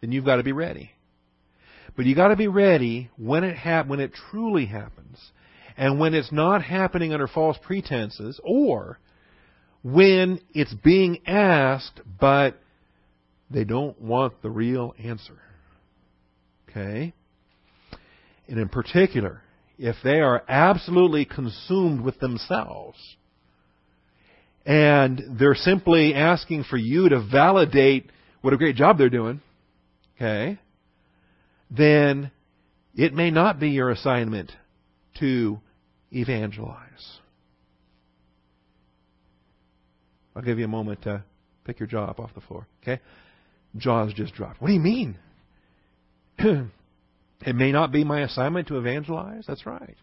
[0.00, 0.92] then you've got to be ready.
[1.96, 5.18] But you've got to be ready when it hap- when it truly happens,
[5.76, 8.98] and when it's not happening under false pretenses, or
[9.82, 12.58] when it's being asked, but
[13.50, 15.38] they don't want the real answer.
[16.74, 17.12] Okay?
[18.48, 19.42] And in particular,
[19.78, 22.98] if they are absolutely consumed with themselves
[24.66, 28.10] and they're simply asking for you to validate
[28.40, 29.40] what a great job they're doing,
[30.16, 30.58] okay,
[31.70, 32.30] then
[32.94, 34.52] it may not be your assignment
[35.20, 35.60] to
[36.10, 37.18] evangelize.
[40.36, 41.22] I'll give you a moment to
[41.64, 43.00] pick your jaw up off the floor, okay?
[43.76, 44.60] Jaws just dropped.
[44.60, 45.16] What do you mean?
[46.38, 49.44] it may not be my assignment to evangelize.
[49.46, 49.96] That's right.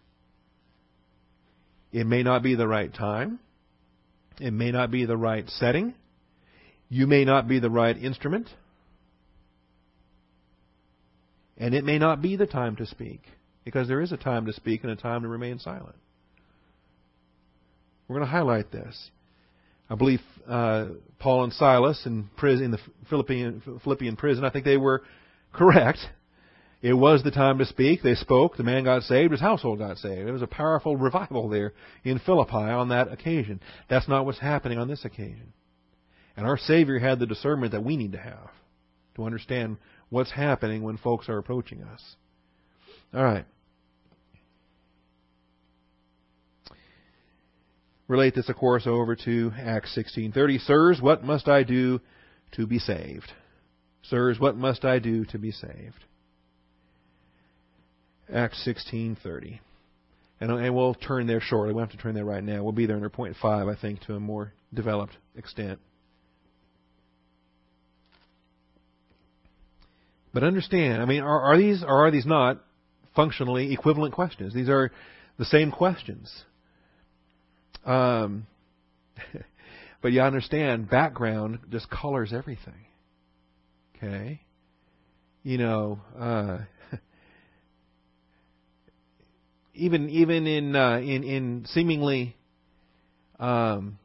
[1.91, 3.39] It may not be the right time.
[4.39, 5.93] It may not be the right setting.
[6.89, 8.49] You may not be the right instrument.
[11.57, 13.21] And it may not be the time to speak.
[13.63, 15.95] Because there is a time to speak and a time to remain silent.
[18.07, 19.09] We're going to highlight this.
[19.89, 20.87] I believe uh,
[21.19, 25.03] Paul and Silas in prison, in the Philippian, Philippian prison, I think they were
[25.53, 25.99] correct.
[26.81, 28.01] It was the time to speak.
[28.01, 28.57] They spoke.
[28.57, 29.31] The man got saved.
[29.31, 30.27] His household got saved.
[30.27, 33.59] It was a powerful revival there in Philippi on that occasion.
[33.87, 35.53] That's not what's happening on this occasion.
[36.35, 38.49] And our Savior had the discernment that we need to have
[39.15, 39.77] to understand
[40.09, 42.15] what's happening when folks are approaching us.
[43.13, 43.45] All right.
[48.07, 50.59] Relate this, of course, over to Acts 16:30.
[50.65, 52.01] Sirs, what must I do
[52.53, 53.31] to be saved?
[54.01, 56.05] Sirs, what must I do to be saved?
[58.33, 59.59] Acts 16:30.
[60.39, 61.73] And, and we'll turn there shortly.
[61.73, 62.63] We don't have to turn there right now.
[62.63, 65.79] We'll be there under point five, I think, to a more developed extent.
[70.33, 72.63] But understand, I mean, are, are these or are these not
[73.15, 74.53] functionally equivalent questions?
[74.53, 74.91] These are
[75.37, 76.31] the same questions.
[77.85, 78.47] Um,
[80.01, 82.85] but you understand, background just colors everything.
[83.97, 84.41] Okay,
[85.43, 86.59] you know, uh,
[89.73, 92.35] even even in uh, in in seemingly
[93.39, 93.97] um,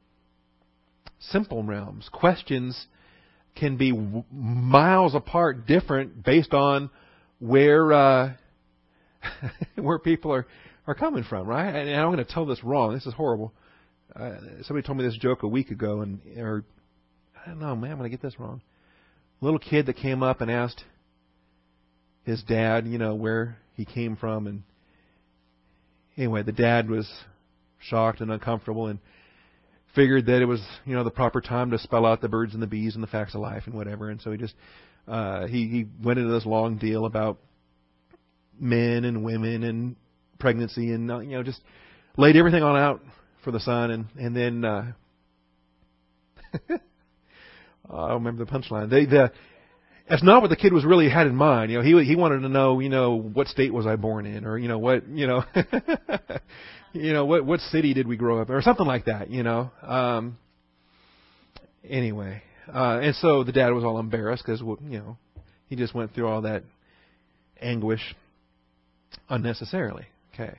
[1.19, 2.87] simple realms, questions
[3.55, 6.91] can be w- miles apart, different based on
[7.39, 8.33] where uh,
[9.77, 10.47] where people are
[10.87, 11.69] are coming from, right?
[11.69, 12.95] And I'm going to tell this wrong.
[12.95, 13.53] This is horrible.
[14.15, 16.65] Uh, somebody told me this joke a week ago, and or
[17.45, 18.63] I don't know, man, I'm going to get this wrong.
[19.41, 20.83] Little kid that came up and asked
[22.25, 24.63] his dad, you know, where he came from, and
[26.17, 27.11] anyway, the dad was
[27.79, 28.99] shocked and uncomfortable, and
[29.95, 32.63] figured that it was you know the proper time to spell out the birds and
[32.63, 34.11] the bees and the facts of life and whatever.
[34.11, 34.55] And so he just
[35.09, 37.39] uh, he he went into this long deal about
[38.59, 39.97] men and women and
[40.39, 41.61] pregnancy and uh, you know just
[42.17, 43.03] laid everything on out
[43.45, 44.93] for the son and and then uh,
[46.71, 48.91] I don't remember the punchline.
[48.91, 49.33] They the
[50.09, 51.71] that's not what the kid was really had in mind.
[51.71, 54.45] You know, he he wanted to know, you know, what state was I born in,
[54.45, 55.45] or you know, what you know,
[56.93, 59.31] you know, what what city did we grow up in, or something like that.
[59.31, 59.71] You know.
[59.83, 60.39] Um,
[61.89, 62.43] anyway,
[62.73, 65.17] uh, and so the dad was all embarrassed because you know
[65.69, 66.63] he just went through all that
[67.61, 68.15] anguish
[69.29, 70.07] unnecessarily.
[70.35, 70.59] Okay.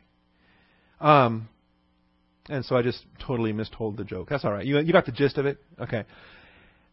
[0.99, 1.47] Um,
[2.49, 4.27] and so I just totally mistold the joke.
[4.29, 4.65] That's all right.
[4.65, 5.57] You you got the gist of it.
[5.79, 6.03] Okay.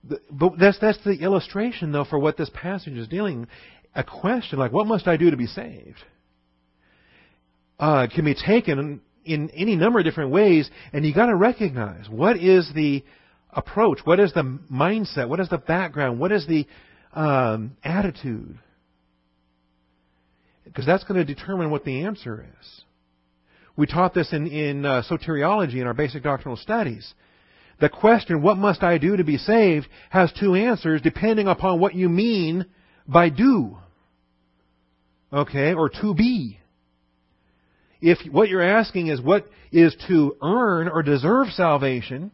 [0.06, 3.46] But that's that's the illustration, though, for what this passage is dealing.
[3.94, 6.02] A question like, "What must I do to be saved?"
[7.78, 12.08] Uh, can be taken in any number of different ways, and you got to recognize
[12.08, 13.02] what is the
[13.50, 16.66] approach, what is the mindset, what is the background, what is the
[17.14, 18.58] um, attitude,
[20.64, 22.82] because that's going to determine what the answer is.
[23.76, 27.14] We taught this in in uh, soteriology in our basic doctrinal studies.
[27.84, 31.94] The question, what must I do to be saved, has two answers depending upon what
[31.94, 32.64] you mean
[33.06, 33.76] by do.
[35.30, 36.58] Okay, or to be.
[38.00, 42.30] If what you're asking is what is to earn or deserve salvation,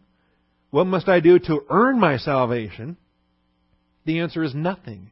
[0.71, 2.97] what must I do to earn my salvation?
[4.05, 5.11] The answer is nothing.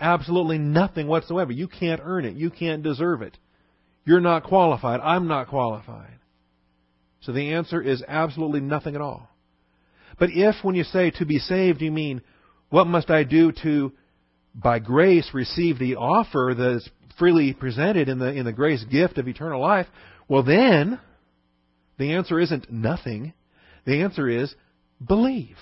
[0.00, 1.52] Absolutely nothing whatsoever.
[1.52, 2.34] You can't earn it.
[2.34, 3.38] You can't deserve it.
[4.04, 4.98] You're not qualified.
[4.98, 6.18] I'm not qualified.
[7.20, 9.28] So the answer is absolutely nothing at all.
[10.18, 12.22] But if, when you say to be saved, you mean,
[12.70, 13.92] what must I do to,
[14.54, 19.18] by grace, receive the offer that is freely presented in the, in the grace gift
[19.18, 19.86] of eternal life,
[20.28, 20.98] well then,
[21.98, 23.32] the answer isn't nothing.
[23.84, 24.54] The answer is
[25.06, 25.56] believe.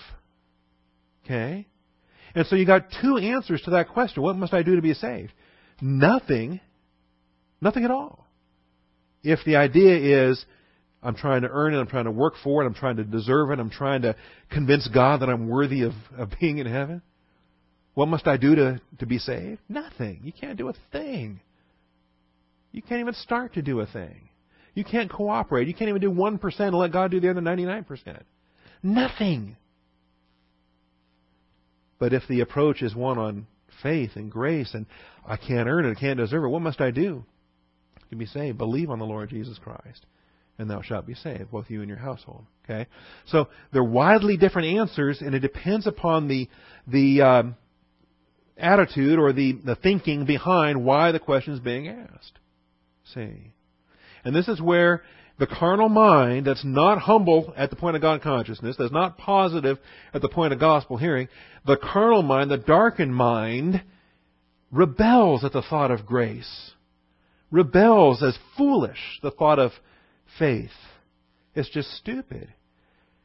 [1.25, 1.67] Okay?
[2.35, 4.23] And so you got two answers to that question.
[4.23, 5.33] What must I do to be saved?
[5.81, 6.61] Nothing.
[7.61, 8.27] Nothing at all.
[9.23, 10.45] If the idea is
[11.03, 11.79] I'm trying to earn it.
[11.79, 12.67] I'm trying to work for it.
[12.67, 13.59] I'm trying to deserve it.
[13.59, 14.15] I'm trying to
[14.51, 17.03] convince God that I'm worthy of, of being in heaven.
[17.95, 19.61] What must I do to, to be saved?
[19.69, 20.21] Nothing.
[20.25, 21.41] You can't do a thing.
[22.73, 24.29] You can't even start to do a thing.
[24.75, 25.69] You can't cooperate.
[25.69, 28.23] You can't even do 1% and let God do the other 99%.
[28.83, 29.57] Nothing.
[31.99, 33.47] But if the approach is one on
[33.83, 34.87] faith and grace and
[35.27, 37.25] I can't earn it, I can't deserve it, what must I do
[38.11, 38.59] to be saved?
[38.59, 40.07] Believe on the Lord Jesus Christ
[40.61, 42.45] and thou shalt be saved, both you and your household.
[42.65, 42.87] Okay,
[43.27, 46.49] so they're widely different answers, and it depends upon the
[46.87, 47.57] the um,
[48.59, 52.39] attitude or the the thinking behind why the question is being asked.
[53.15, 53.53] See,
[54.23, 55.03] and this is where
[55.39, 59.79] the carnal mind that's not humble at the point of God consciousness, that's not positive
[60.13, 61.29] at the point of gospel hearing,
[61.67, 63.83] the carnal mind, the darkened mind,
[64.71, 66.73] rebels at the thought of grace,
[67.51, 69.73] rebels as foolish the thought of
[70.39, 70.71] faith.
[71.55, 72.53] It's just stupid.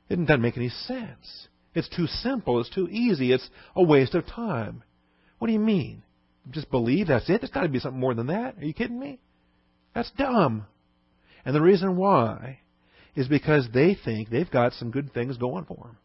[0.10, 1.48] It doesn't make any sense.
[1.74, 2.60] It's too simple.
[2.60, 3.32] It's too easy.
[3.32, 4.84] It's a waste of time.
[5.40, 6.04] What do you mean?
[6.52, 7.42] Just believe that's it?
[7.42, 8.58] There's got to be something more than that.
[8.58, 9.20] Are you kidding me?
[9.94, 10.66] That's dumb.
[11.44, 12.60] And the reason why
[13.16, 15.98] is because they think they've got some good things going for them.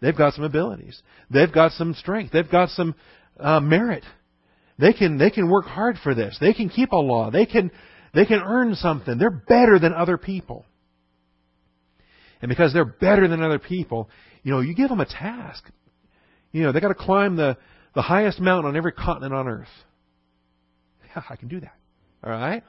[0.00, 1.02] They've got some abilities.
[1.30, 2.32] They've got some strength.
[2.32, 2.94] They've got some
[3.38, 4.04] uh, merit.
[4.78, 6.36] They can they can work hard for this.
[6.40, 7.30] They can keep a law.
[7.30, 7.70] They can
[8.14, 9.18] they can earn something.
[9.18, 10.64] They're better than other people.
[12.40, 14.08] And because they're better than other people,
[14.42, 15.64] you know, you give them a task.
[16.52, 17.56] You know, they got to climb the
[17.94, 19.68] the highest mountain on every continent on earth.
[21.16, 21.74] Yeah, I can do that.
[22.22, 22.62] All right?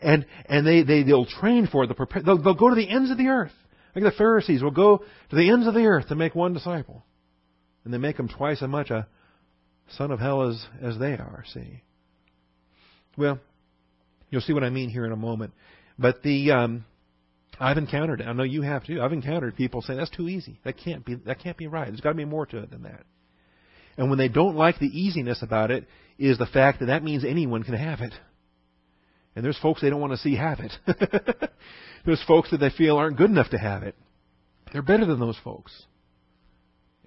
[0.00, 1.86] And and they they they'll train for it.
[1.86, 3.52] They'll, prepare, they'll, they'll go to the ends of the earth.
[3.94, 7.04] Like the Pharisees will go to the ends of the earth to make one disciple,
[7.84, 9.06] and they make them twice as much a
[9.96, 11.44] son of hell as as they are.
[11.52, 11.82] See.
[13.16, 13.38] Well,
[14.32, 15.52] you'll see what I mean here in a moment.
[15.96, 16.84] But the um,
[17.60, 18.26] I've encountered it.
[18.26, 19.00] I know you have too.
[19.00, 20.58] I've encountered people saying that's too easy.
[20.64, 21.14] That can't be.
[21.14, 21.86] That can't be right.
[21.86, 23.04] There's got to be more to it than that.
[23.96, 25.86] And when they don't like the easiness about it,
[26.18, 28.14] is the fact that that means anyone can have it.
[29.36, 30.72] And there's folks they don't want to see have it.
[32.06, 33.94] there's folks that they feel aren't good enough to have it.
[34.72, 35.84] They're better than those folks.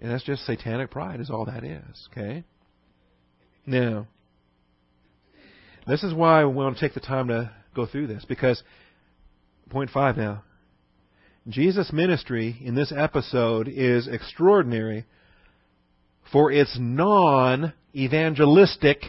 [0.02, 2.10] And that's just satanic pride, is all that is.
[2.12, 2.44] Okay?
[3.66, 4.08] Now,
[5.88, 8.62] this is why we want to take the time to go through this, because,
[9.70, 10.44] point five now,
[11.48, 15.06] Jesus' ministry in this episode is extraordinary
[16.32, 19.04] for its non evangelistic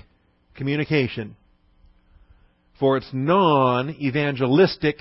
[0.54, 1.36] communication
[2.78, 4.98] for its non evangelistic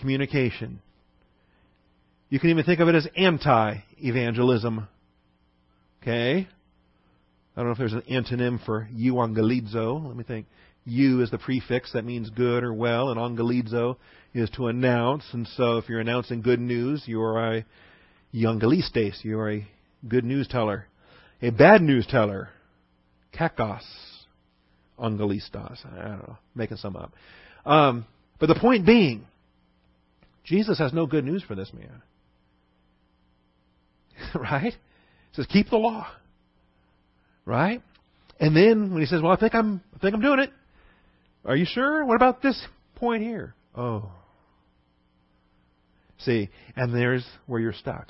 [0.00, 0.80] communication.
[2.28, 4.88] You can even think of it as anti evangelism.
[6.02, 6.48] Okay?
[7.56, 10.06] I don't know if there's an antonym for euangelizo.
[10.06, 10.46] Let me think.
[10.86, 13.96] Eu is the prefix that means good or well, and angelizo
[14.34, 15.24] is to announce.
[15.32, 17.64] And so if you're announcing good news, you are a
[18.32, 19.24] euangelistes.
[19.24, 19.68] You are a
[20.06, 20.86] good news teller.
[21.40, 22.50] A bad news teller,
[23.32, 23.82] kakos
[24.98, 25.84] Angelistas.
[25.84, 27.12] I don't know, making some up.
[27.66, 28.06] Um,
[28.38, 29.26] but the point being,
[30.44, 32.02] Jesus has no good news for this man.
[34.34, 34.72] right?
[34.72, 36.06] He says, keep the law.
[37.44, 37.82] Right?
[38.40, 40.50] And then when he says, Well, I think I'm I think I'm doing it.
[41.44, 42.04] Are you sure?
[42.04, 42.60] What about this
[42.96, 43.54] point here?
[43.74, 44.10] Oh.
[46.18, 48.08] See, and there's where you're stuck.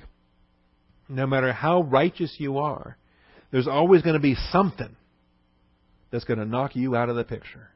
[1.08, 2.96] No matter how righteous you are,
[3.50, 4.96] there's always going to be something
[6.10, 7.68] that's going to knock you out of the picture.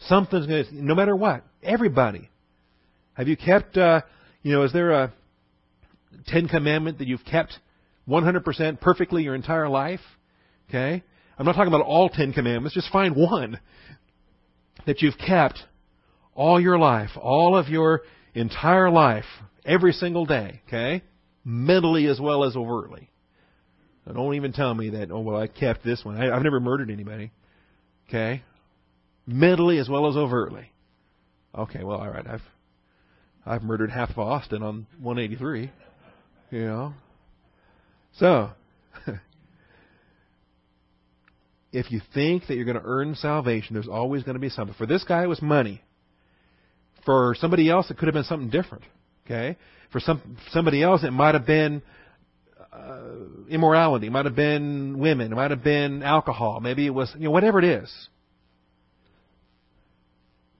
[0.00, 2.30] Something's going to, no matter what, everybody.
[3.14, 4.02] Have you kept, uh,
[4.42, 5.12] you know, is there a
[6.28, 7.58] Ten Commandment that you've kept
[8.08, 10.00] 100% perfectly your entire life?
[10.68, 11.02] Okay?
[11.36, 13.58] I'm not talking about all Ten Commandments, just find one
[14.88, 15.58] that you've kept
[16.34, 18.00] all your life, all of your
[18.32, 19.26] entire life,
[19.66, 21.04] every single day, okay?
[21.44, 23.10] Mentally as well as overtly.
[24.10, 26.16] don't even tell me that, oh, well, I kept this one.
[26.16, 27.32] I, I've never murdered anybody.
[28.08, 28.42] Okay?
[29.26, 30.72] Mentally as well as overtly.
[31.54, 32.26] Okay, well, all right.
[32.26, 32.42] I've
[33.44, 35.70] I've murdered half of Austin on 183.
[36.50, 36.94] You know.
[38.18, 38.50] So,
[41.78, 44.74] if you think that you're going to earn salvation, there's always going to be something.
[44.76, 45.80] For this guy, it was money.
[47.04, 48.84] For somebody else, it could have been something different.
[49.24, 49.56] Okay.
[49.92, 51.82] For some somebody else, it might have been
[52.72, 53.00] uh,
[53.48, 54.08] immorality.
[54.08, 55.32] It might have been women.
[55.32, 56.60] It might have been alcohol.
[56.60, 58.08] Maybe it was, you know, whatever it is.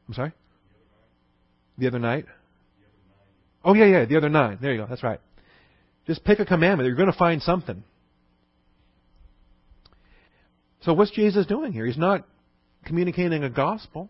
[0.06, 0.32] I'm sorry?
[1.76, 2.24] The other night?
[3.64, 4.58] Oh, yeah, yeah, the other nine.
[4.60, 4.86] There you go.
[4.88, 5.20] That's right.
[6.06, 6.86] Just pick a commandment.
[6.86, 7.82] You're going to find something.
[10.82, 11.86] So, what's Jesus doing here?
[11.86, 12.26] He's not
[12.84, 14.08] communicating a gospel,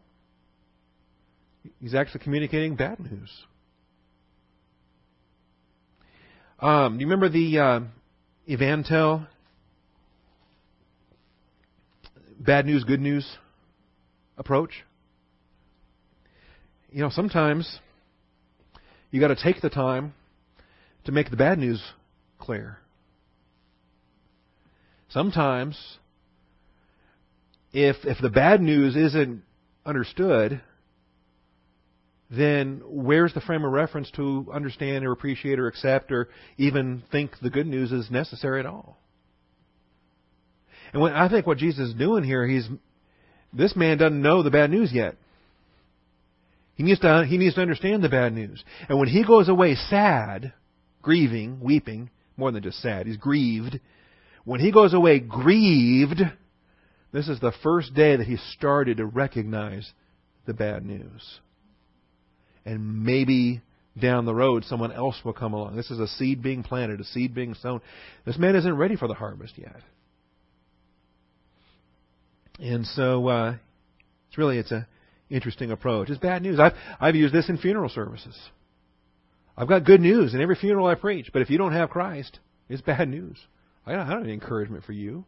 [1.81, 3.31] he's actually communicating bad news.
[6.61, 7.81] Um, do you remember the uh,
[8.51, 9.29] EvanTell
[12.39, 13.27] bad news, good news
[14.37, 14.73] approach?
[16.91, 17.79] You know, sometimes
[19.11, 20.15] you got to take the time
[21.05, 21.83] to make the bad news
[22.39, 22.79] clear.
[25.11, 25.79] Sometimes,
[27.79, 29.43] if if the bad news isn't
[29.87, 30.61] understood,
[32.31, 37.31] then where's the frame of reference to understand or appreciate or accept or even think
[37.41, 38.99] the good news is necessary at all?
[40.93, 42.69] And when, I think what Jesus is doing here, he's
[43.53, 45.15] this man doesn't know the bad news yet.
[46.75, 48.63] He needs to he needs to understand the bad news.
[48.89, 50.53] And when he goes away sad,
[51.01, 53.79] grieving, weeping, more than just sad, he's grieved.
[54.45, 56.23] When he goes away grieved,
[57.13, 59.91] this is the first day that he started to recognize
[60.47, 61.41] the bad news
[62.65, 63.63] and maybe
[63.99, 65.75] down the road, someone else will come along.
[65.75, 67.81] This is a seed being planted, a seed being sown.
[68.25, 69.81] This man isn't ready for the harvest yet.
[72.61, 73.55] And so, uh,
[74.29, 74.87] it's really, it's a
[75.31, 76.11] interesting approach.
[76.11, 76.59] It's bad news.
[76.61, 78.37] I've, I've used this in funeral services.
[79.57, 82.39] I've got good news in every funeral I preach, but if you don't have Christ,
[82.69, 83.39] it's bad news.
[83.87, 85.25] I don't have any encouragement for you.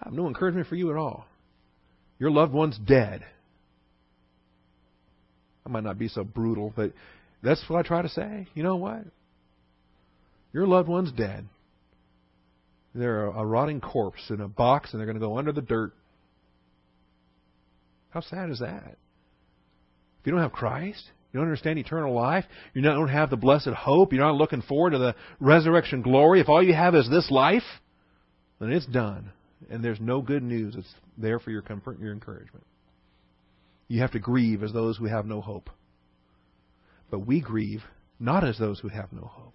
[0.00, 1.26] I have no encouragement for you at all.
[2.18, 3.24] Your loved one's dead.
[5.64, 6.92] I might not be so brutal, but
[7.42, 8.48] that's what I try to say.
[8.54, 9.04] You know what?
[10.52, 11.46] Your loved one's dead.
[12.94, 15.92] They're a, rotting corpse in a box, and they're going to go under the dirt.
[18.10, 18.96] How sad is that?
[20.20, 22.44] If you don't have Christ, you don't understand eternal life,
[22.74, 26.48] you don't have the blessed hope, you're not looking forward to the resurrection glory, if
[26.48, 27.62] all you have is this life,
[28.58, 29.30] then it's done.
[29.70, 30.74] And there's no good news.
[30.76, 32.64] It's there for your comfort and your encouragement.
[33.88, 35.70] You have to grieve as those who have no hope.
[37.10, 37.82] But we grieve
[38.20, 39.54] not as those who have no hope.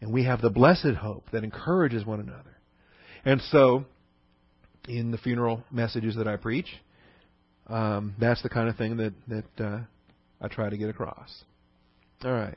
[0.00, 2.56] And we have the blessed hope that encourages one another.
[3.24, 3.84] And so,
[4.88, 6.68] in the funeral messages that I preach,
[7.66, 9.80] um, that's the kind of thing that that uh,
[10.40, 11.44] I try to get across.
[12.24, 12.56] All right.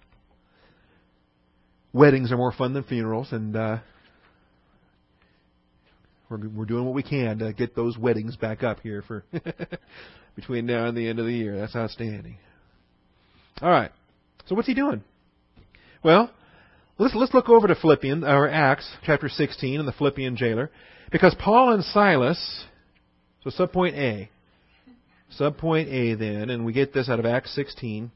[1.91, 3.77] Weddings are more fun than funerals, and uh,
[6.29, 9.23] we're we're doing what we can to get those weddings back up here for
[10.35, 11.57] between now and the end of the year.
[11.57, 12.37] That's outstanding.
[13.61, 13.91] All right.
[14.45, 15.03] So what's he doing?
[16.03, 16.31] Well,
[16.97, 20.71] let's let's look over to Philippians or Acts chapter 16 and the Philippian jailer
[21.11, 22.65] because Paul and Silas.
[23.43, 24.29] So subpoint A.
[25.39, 28.11] Subpoint A then, and we get this out of Acts 16.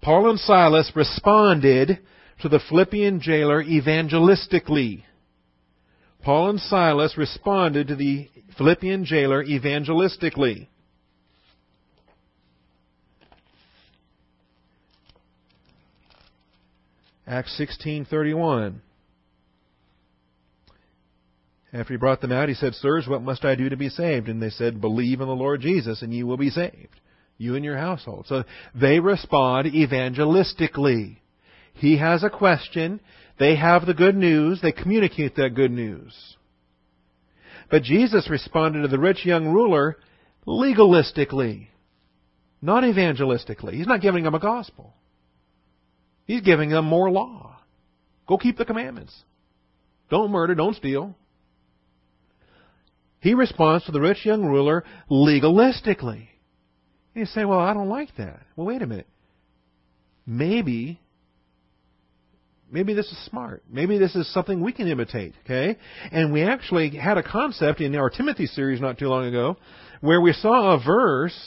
[0.00, 1.98] Paul and Silas responded
[2.40, 5.04] to the Philippian jailer evangelistically.
[6.22, 10.68] Paul and Silas responded to the Philippian jailer evangelistically.
[17.26, 18.80] Acts 16:31
[21.72, 24.28] after he brought them out, he said, Sirs, what must I do to be saved?
[24.28, 27.00] And they said, Believe in the Lord Jesus, and you will be saved,
[27.38, 28.26] you and your household.
[28.28, 28.44] So
[28.74, 31.16] they respond evangelistically.
[31.72, 33.00] He has a question.
[33.38, 34.60] They have the good news.
[34.60, 36.36] They communicate that good news.
[37.70, 39.96] But Jesus responded to the rich young ruler
[40.46, 41.68] legalistically,
[42.60, 43.74] not evangelistically.
[43.74, 44.94] He's not giving them a gospel.
[46.26, 47.58] He's giving them more law.
[48.26, 49.14] Go keep the commandments.
[50.10, 51.16] Don't murder, don't steal,
[53.22, 56.26] he responds to the rich young ruler legalistically.
[57.14, 58.40] You say, well, I don't like that.
[58.56, 59.06] Well, wait a minute.
[60.26, 61.00] Maybe,
[62.72, 63.62] maybe this is smart.
[63.70, 65.78] Maybe this is something we can imitate, okay?
[66.10, 69.56] And we actually had a concept in our Timothy series not too long ago
[70.00, 71.38] where we saw a verse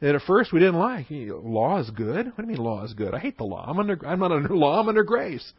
[0.00, 1.06] that at first we didn't like.
[1.10, 2.26] Law is good?
[2.26, 3.14] What do you mean law is good?
[3.14, 3.64] I hate the law.
[3.68, 5.52] I'm under, I'm not under law, I'm under grace.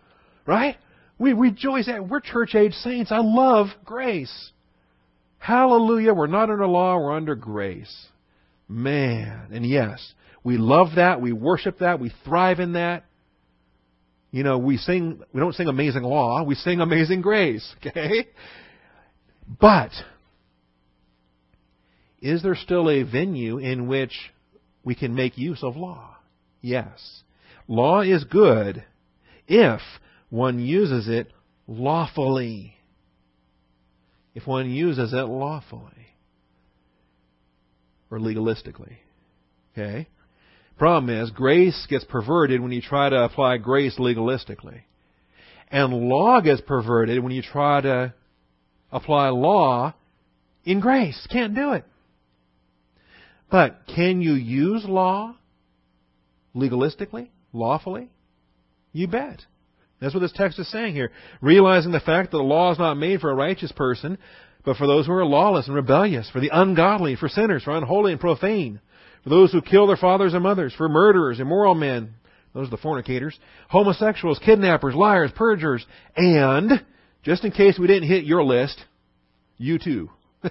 [0.48, 0.78] Right?
[1.20, 3.12] We rejoice at we're church age saints.
[3.12, 4.52] I love grace.
[5.38, 6.14] Hallelujah.
[6.14, 8.08] We're not under law, we're under grace.
[8.68, 9.50] Man.
[9.52, 10.14] And yes,
[10.44, 11.22] we love that.
[11.22, 12.00] We worship that.
[12.00, 13.06] We thrive in that.
[14.32, 17.76] You know, we sing, we don't sing amazing law, we sing amazing grace.
[17.86, 18.28] Okay?
[19.60, 19.92] But,
[22.22, 24.14] is there still a venue in which
[24.84, 26.16] we can make use of law?
[26.62, 27.24] Yes.
[27.68, 28.86] Law is good
[29.48, 29.82] if
[30.30, 31.34] one uses it
[31.68, 32.76] lawfully.
[34.34, 35.92] If one uses it lawfully
[38.10, 38.98] or legalistically.
[39.74, 40.08] Okay?
[40.82, 44.82] The problem is, grace gets perverted when you try to apply grace legalistically.
[45.70, 48.16] And law gets perverted when you try to
[48.92, 49.94] apply law
[50.66, 51.28] in grace.
[51.32, 51.86] Can't do it.
[53.52, 55.36] But can you use law
[56.56, 58.10] legalistically, lawfully?
[58.92, 59.40] You bet.
[60.00, 61.12] That's what this text is saying here.
[61.42, 64.18] Realizing the fact that the law is not made for a righteous person,
[64.66, 68.14] but for those who are lawless and rebellious, for the ungodly, for sinners, for unholy
[68.14, 68.82] and profane,
[69.24, 72.16] for those who kill their fathers and mothers, for murderers, immoral men,
[72.54, 73.38] those are the fornicators,
[73.70, 76.84] homosexuals, kidnappers, liars, perjurers, and,
[77.24, 78.84] just in case we didn't hit your list,
[79.58, 80.10] you too.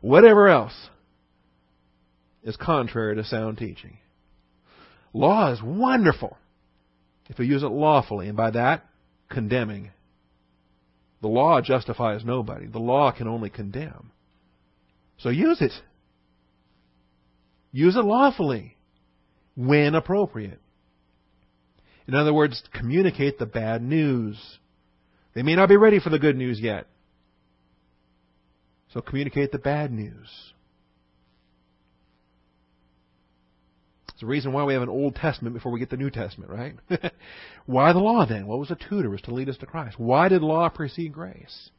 [0.00, 0.74] Whatever else
[2.42, 3.98] is contrary to sound teaching.
[5.12, 6.36] Law is wonderful
[7.28, 8.86] if we use it lawfully, and by that,
[9.28, 9.90] condemning.
[11.20, 12.66] The law justifies nobody.
[12.66, 14.10] The law can only condemn.
[15.18, 15.72] So use it.
[17.72, 18.76] Use it lawfully
[19.56, 20.60] when appropriate.
[22.08, 24.58] In other words, communicate the bad news.
[25.34, 26.86] They may not be ready for the good news yet.
[28.92, 30.28] So communicate the bad news.
[34.08, 36.50] It's the reason why we have an Old Testament before we get the New Testament,
[36.50, 36.74] right?
[37.66, 38.48] why the law then?
[38.48, 39.08] What was a tutor?
[39.08, 39.98] Was to lead us to Christ.
[39.98, 41.70] Why did law precede grace?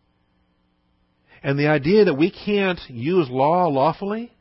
[1.43, 4.31] And the idea that we can't use law lawfully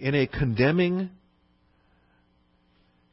[0.00, 1.10] in a condemning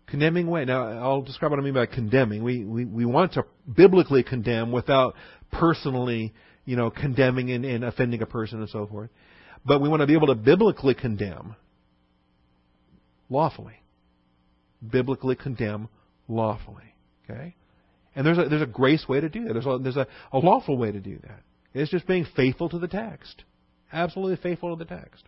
[0.07, 0.65] condemning way.
[0.65, 2.43] Now, I'll describe what I mean by condemning.
[2.43, 5.15] We, we, we want to biblically condemn without
[5.51, 6.33] personally,
[6.65, 9.09] you know, condemning and, and offending a person and so forth.
[9.65, 11.55] But we want to be able to biblically condemn
[13.29, 13.81] lawfully.
[14.89, 15.89] Biblically condemn
[16.27, 16.95] lawfully.
[17.29, 17.55] Okay?
[18.15, 19.53] And there's a, there's a grace way to do that.
[19.53, 21.41] There's a, there's a, a lawful way to do that.
[21.73, 23.43] It's just being faithful to the text.
[23.91, 25.23] Absolutely faithful to the text.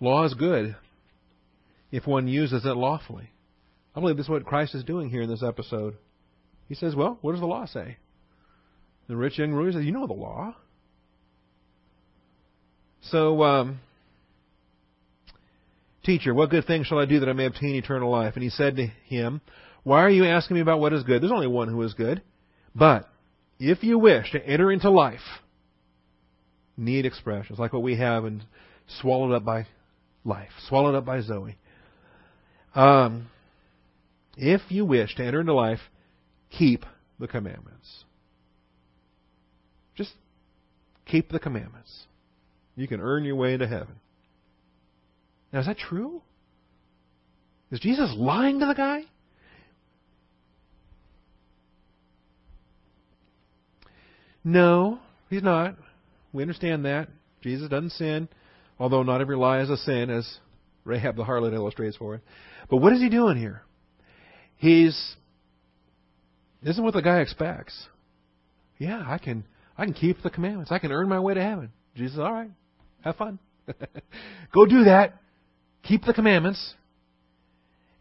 [0.00, 0.76] Law is good
[1.92, 3.30] if one uses it lawfully.
[3.94, 5.96] I believe this is what Christ is doing here in this episode.
[6.68, 7.98] He says, Well, what does the law say?
[9.08, 10.54] The rich young ruler says, You know the law.
[13.02, 13.80] So, um,
[16.02, 18.34] Teacher, what good thing shall I do that I may obtain eternal life?
[18.34, 19.42] And he said to him,
[19.82, 21.22] Why are you asking me about what is good?
[21.22, 22.22] There's only one who is good.
[22.74, 23.08] But
[23.58, 25.20] if you wish to enter into life,
[26.76, 28.42] need expressions like what we have and
[29.00, 29.66] swallowed up by
[30.24, 31.56] life, swallowed up by Zoe.
[32.74, 33.28] Um,
[34.36, 35.80] if you wish to enter into life,
[36.50, 36.84] keep
[37.18, 38.04] the commandments.
[39.96, 40.12] Just
[41.06, 42.04] keep the commandments.
[42.76, 43.96] You can earn your way into heaven.
[45.52, 46.22] Now, is that true?
[47.70, 49.02] Is Jesus lying to the guy?
[54.42, 54.98] No,
[55.28, 55.76] he's not.
[56.32, 57.08] We understand that.
[57.42, 58.28] Jesus doesn't sin,
[58.80, 60.38] although not every lie is a sin, as
[60.84, 62.20] Rahab the harlot illustrates for us.
[62.68, 63.62] But what is he doing here?
[64.56, 65.16] He's
[66.62, 67.86] this is what the guy expects.
[68.78, 69.44] Yeah, I can
[69.78, 70.72] I can keep the commandments.
[70.72, 71.70] I can earn my way to heaven.
[71.94, 72.50] Jesus, all right,
[73.02, 73.38] have fun.
[74.54, 75.14] Go do that.
[75.84, 76.74] Keep the commandments.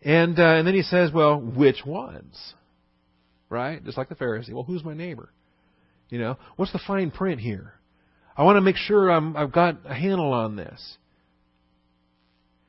[0.02, 2.54] And uh, and then he says, well, which ones?
[3.50, 3.84] Right?
[3.84, 4.54] Just like the Pharisee.
[4.54, 5.30] Well, who's my neighbor?
[6.10, 7.74] You know, what's the fine print here?
[8.40, 10.98] I want to make sure I'm, I've got a handle on this.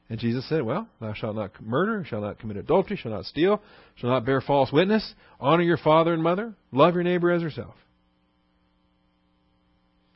[0.08, 3.62] And Jesus said, Well, thou shalt not murder, shalt not commit adultery, shalt not steal,
[3.94, 7.74] shalt not bear false witness, honor your father and mother, love your neighbor as yourself.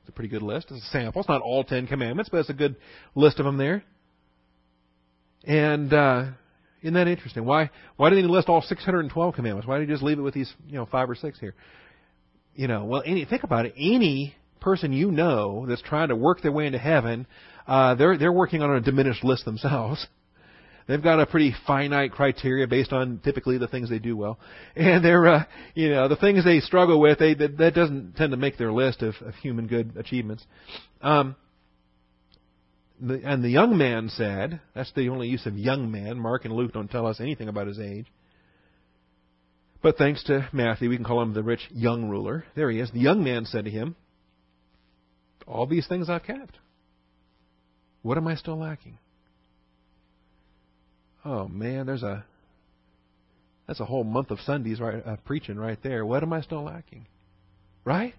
[0.00, 0.72] It's a pretty good list.
[0.72, 1.20] It's a sample.
[1.20, 2.74] It's not all Ten Commandments, but it's a good
[3.14, 3.84] list of them there.
[5.44, 6.30] And uh,
[6.82, 7.44] isn't that interesting?
[7.44, 9.68] Why why didn't he list all 612 commandments?
[9.68, 11.55] Why did he just leave it with these you know five or six here?
[12.57, 13.74] You know, well, any think about it.
[13.76, 14.34] Any
[14.65, 17.27] person you know that's trying to work their way into heaven,
[17.69, 20.07] uh, they're they're working on a diminished list themselves.
[20.87, 24.39] They've got a pretty finite criteria based on typically the things they do well,
[24.77, 25.45] and they're uh,
[25.75, 27.19] you know the things they struggle with.
[27.19, 30.45] They that, that doesn't tend to make their list of, of human good achievements.
[31.01, 31.37] Um,
[33.01, 36.19] the, and the young man said, that's the only use of young man.
[36.19, 38.07] Mark and Luke don't tell us anything about his age.
[39.83, 42.45] But thanks to Matthew, we can call him the rich young ruler.
[42.55, 42.91] There he is.
[42.93, 43.97] The young man said to him,
[45.47, 46.59] all these things I've kept.
[48.03, 48.99] What am I still lacking?
[51.24, 52.24] Oh man, there's a
[53.66, 56.05] that's a whole month of Sundays right uh, preaching right there.
[56.05, 57.07] What am I still lacking?
[57.84, 58.14] Right?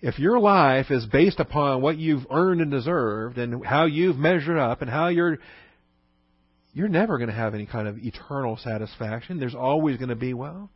[0.00, 4.56] If your life is based upon what you've earned and deserved and how you've measured
[4.56, 5.38] up and how you're
[6.72, 9.40] you're never going to have any kind of eternal satisfaction.
[9.40, 10.70] There's always going to be, well,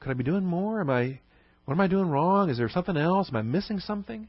[0.00, 0.80] could I be doing more?
[0.80, 1.20] Am I
[1.64, 2.50] what am I doing wrong?
[2.50, 3.30] Is there something else?
[3.30, 4.28] Am I missing something?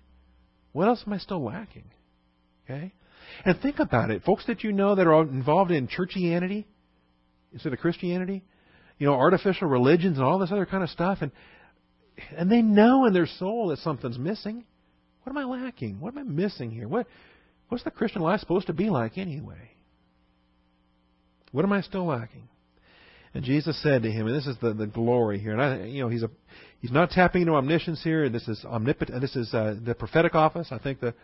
[0.76, 1.86] What else am I still lacking?
[2.66, 2.92] Okay?
[3.46, 4.24] And think about it.
[4.24, 6.66] Folks that you know that are involved in churchianity
[7.54, 8.44] instead of Christianity,
[8.98, 11.32] you know, artificial religions and all this other kind of stuff, and
[12.38, 14.66] and they know in their soul that something's missing.
[15.24, 16.02] What am I lacking?
[16.02, 16.90] What am I missing here?
[16.90, 17.08] What
[17.70, 19.72] what's the Christian life supposed to be like anyway?
[21.54, 22.50] What am I still lacking?
[23.34, 26.02] And Jesus said to him, and this is the, the glory here, and I, you
[26.02, 26.30] know, he's a
[26.86, 28.26] He's not tapping into omniscience here.
[28.26, 29.20] and This is omnipotent.
[29.20, 30.68] This is uh, the prophetic office.
[30.70, 31.16] I think the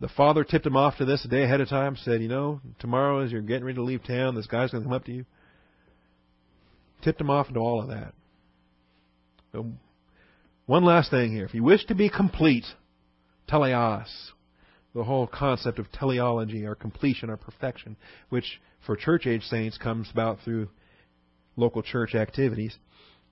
[0.00, 1.94] the father tipped him off to this a day ahead of time.
[1.94, 4.88] Said, you know, tomorrow as you're getting ready to leave town, this guy's going to
[4.88, 5.26] come up to you.
[7.02, 8.14] Tipped him off into all of that.
[9.52, 9.66] So,
[10.64, 11.44] one last thing here.
[11.44, 12.64] If you wish to be complete,
[13.46, 14.08] teleos,
[14.94, 17.98] the whole concept of teleology or completion or perfection,
[18.30, 20.70] which for church age saints comes about through
[21.56, 22.78] local church activities.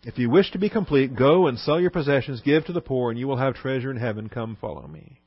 [0.05, 3.11] If you wish to be complete, go and sell your possessions, give to the poor,
[3.11, 4.29] and you will have treasure in heaven.
[4.29, 5.21] Come follow me.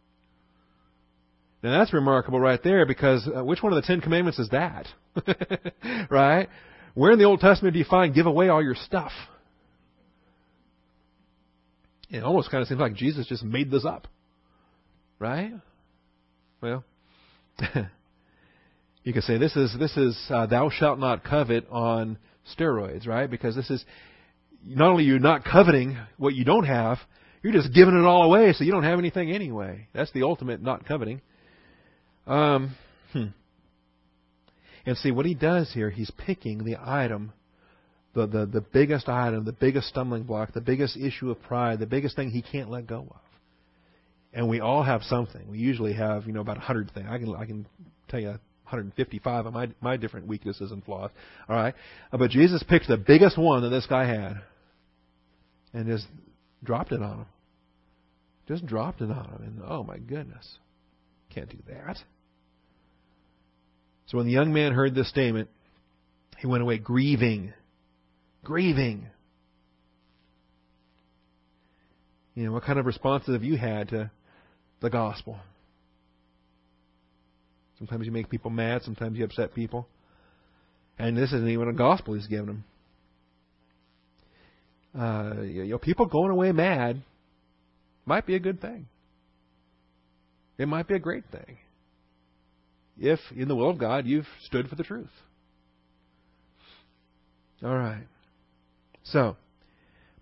[1.63, 4.87] Now that's remarkable right there because uh, which one of the Ten Commandments is that?
[6.09, 6.49] right?
[6.93, 9.11] Where in the Old Testament do you find give away all your stuff?
[12.09, 14.07] It almost kind of seems like Jesus just made this up.
[15.19, 15.53] Right?
[16.61, 16.83] Well,
[19.05, 22.17] You could say this is this is uh, thou shalt not covet on
[22.57, 23.29] steroids, right?
[23.29, 23.85] Because this is
[24.65, 26.97] not only you're not coveting what you don't have,
[27.43, 29.87] you're just giving it all away, so you don't have anything anyway.
[29.93, 31.21] That's the ultimate not coveting.
[32.25, 32.75] Um,
[33.13, 33.25] hmm.
[34.85, 37.33] And see what he does here, he's picking the item,
[38.13, 41.85] the, the, the biggest item, the biggest stumbling block, the biggest issue of pride, the
[41.85, 43.21] biggest thing he can't let go of.
[44.33, 45.47] And we all have something.
[45.49, 47.07] We usually have, you know, about a hundred things.
[47.09, 47.65] I can I can
[48.09, 51.11] tell you 155 of my my different weaknesses and flaws.
[51.47, 51.73] All right,
[52.11, 54.41] but Jesus picked the biggest one that this guy had,
[55.75, 56.07] and just
[56.63, 57.25] dropped it on him.
[58.47, 60.57] Just dropped it on him, and oh my goodness,
[61.33, 61.97] can't do that.
[64.07, 65.49] So when the young man heard this statement,
[66.37, 67.53] he went away grieving,
[68.43, 69.07] grieving.
[72.35, 74.11] You know, what kind of responses have you had to
[74.81, 75.37] the gospel?
[77.77, 79.87] Sometimes you make people mad, sometimes you upset people.
[80.97, 82.63] And this isn't even a gospel he's giving them.
[84.97, 87.01] Uh, you know, people going away mad
[88.05, 88.87] might be a good thing.
[90.57, 91.57] It might be a great thing.
[92.97, 95.09] If, in the will of God, you've stood for the truth.
[97.63, 98.05] All right.
[99.03, 99.35] So,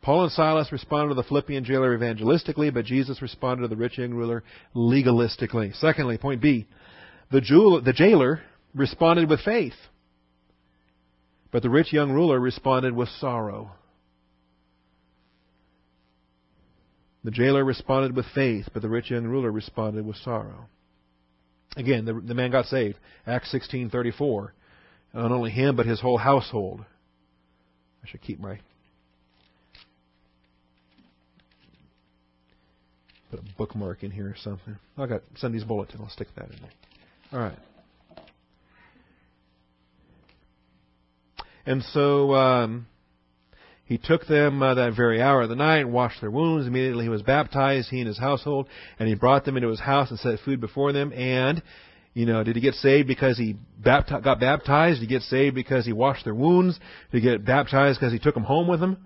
[0.01, 3.97] Paul and Silas responded to the Philippian jailer evangelistically, but Jesus responded to the rich
[3.97, 4.43] young ruler
[4.75, 5.75] legalistically.
[5.75, 6.67] Secondly, point B,
[7.31, 7.41] the,
[7.83, 8.41] the jailer
[8.73, 9.73] responded with faith,
[11.51, 13.71] but the rich young ruler responded with sorrow.
[17.23, 20.67] The jailer responded with faith, but the rich young ruler responded with sorrow.
[21.77, 22.97] Again, the, the man got saved.
[23.25, 24.51] Acts 16:34.
[25.13, 26.83] Not only him, but his whole household.
[28.03, 28.59] I should keep my
[33.33, 34.77] put a bookmark in here or something.
[34.97, 36.01] I got Sunday's bulletin.
[36.01, 36.71] I'll stick that in there.
[37.31, 37.57] All right.
[41.65, 42.85] And so um,
[43.85, 46.67] he took them uh, that very hour of the night and washed their wounds.
[46.67, 48.67] Immediately he was baptized, he and his household,
[48.97, 51.11] and he brought them into his house and set food before them.
[51.11, 51.61] And,
[52.13, 55.01] you know, did he get saved because he bapti- got baptized?
[55.01, 56.79] Did he get saved because he washed their wounds?
[57.11, 58.97] Did he get baptized because he took them home with him?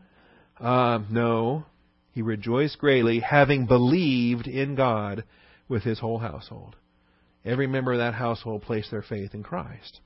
[0.60, 1.66] Uh, no.
[2.12, 5.24] He rejoiced greatly, having believed in God
[5.68, 6.76] with his whole household.
[7.44, 10.02] Every member of that household placed their faith in Christ.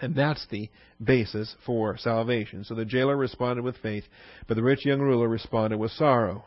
[0.00, 0.68] And that's the
[1.02, 2.64] basis for salvation.
[2.64, 4.04] So the jailer responded with faith,
[4.46, 6.44] but the rich young ruler responded with sorrow.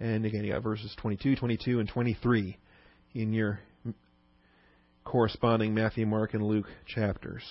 [0.00, 2.56] And again, you got verses 22, 22, and 23
[3.14, 3.60] in your
[5.04, 7.42] corresponding Matthew, Mark, and Luke chapters.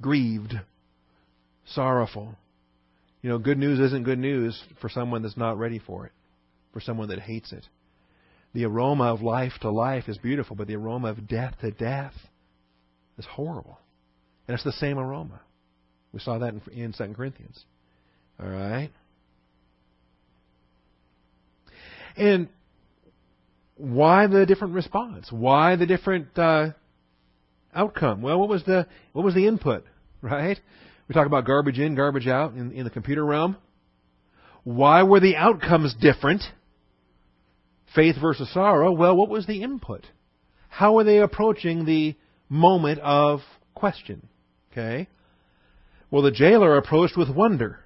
[0.00, 0.54] Grieved,
[1.66, 2.36] sorrowful.
[3.22, 6.12] You know, good news isn't good news for someone that's not ready for it,
[6.72, 7.66] for someone that hates it.
[8.54, 12.14] The aroma of life to life is beautiful, but the aroma of death to death
[13.18, 13.78] is horrible.
[14.46, 15.40] And it's the same aroma.
[16.12, 17.64] We saw that in, in 2 Corinthians.
[18.40, 18.90] All right?
[22.16, 22.48] And
[23.76, 25.26] why the different response?
[25.30, 26.70] Why the different uh,
[27.74, 28.22] outcome?
[28.22, 29.84] Well, what was the what was the input?
[30.22, 30.58] Right?
[31.06, 33.58] We talk about garbage in, garbage out in, in the computer realm.
[34.62, 36.42] Why were the outcomes different?
[37.94, 40.06] Faith versus sorrow, well, what was the input?
[40.68, 42.16] How were they approaching the
[42.48, 43.40] moment of
[43.74, 44.28] question?
[44.72, 45.08] Okay?
[46.10, 47.80] Well, the jailer approached with wonder.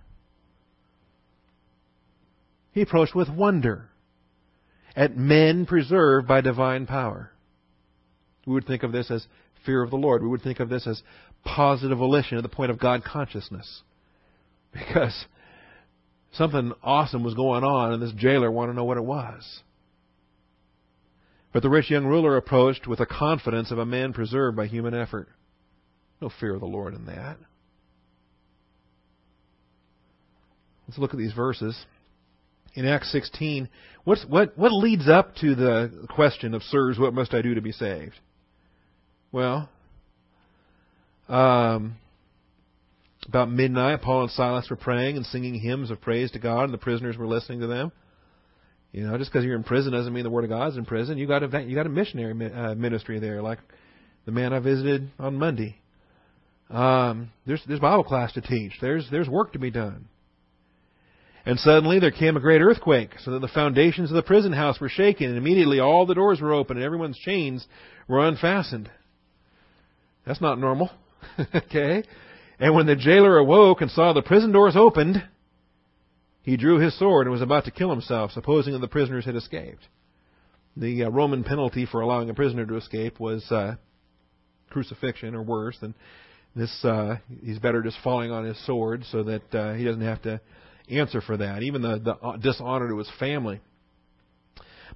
[2.72, 3.88] He approached with wonder
[4.94, 7.30] at men preserved by divine power.
[8.46, 9.26] We would think of this as
[9.64, 10.22] fear of the Lord.
[10.22, 11.02] We would think of this as
[11.44, 13.82] positive volition at the point of God consciousness.
[14.70, 15.24] Because
[16.32, 19.62] something awesome was going on, and this jailer wanted to know what it was.
[21.53, 24.94] But the rich young ruler approached with the confidence of a man preserved by human
[24.94, 25.28] effort.
[26.20, 27.38] No fear of the Lord in that.
[30.86, 31.78] Let's look at these verses.
[32.74, 33.68] In Acts 16,
[34.05, 37.61] what's, what, what leads up to the question of, Sirs, what must I do to
[37.61, 38.14] be saved?
[39.32, 39.68] Well,
[41.28, 41.96] um,
[43.26, 46.74] about midnight, Paul and Silas were praying and singing hymns of praise to God, and
[46.74, 47.92] the prisoners were listening to them.
[48.93, 51.18] You know, just because you're in prison doesn't mean the Word of God's in prison.
[51.18, 53.59] You got a you got a missionary uh, ministry there, like
[54.24, 55.76] the man I visited on Monday.
[56.70, 58.72] Um, there's there's Bible class to teach.
[58.80, 60.09] There's there's work to be done.
[61.45, 64.78] And suddenly there came a great earthquake, so that the foundations of the prison house
[64.80, 67.66] were shaken, and immediately all the doors were open, and everyone's chains
[68.07, 68.91] were unfastened.
[70.26, 70.91] That's not normal.
[71.55, 72.03] okay?
[72.59, 75.22] And when the jailer awoke and saw the prison doors opened,
[76.43, 79.36] he drew his sword and was about to kill himself, supposing that the prisoners had
[79.36, 79.86] escaped.
[80.76, 83.74] the uh, Roman penalty for allowing a prisoner to escape was uh,
[84.70, 85.76] crucifixion or worse.
[85.82, 85.95] And
[86.55, 90.22] this, uh, he's better just falling on his sword so that uh, he doesn't have
[90.22, 90.41] to
[90.91, 93.61] answer for that, even the, the uh, dishonor to his family.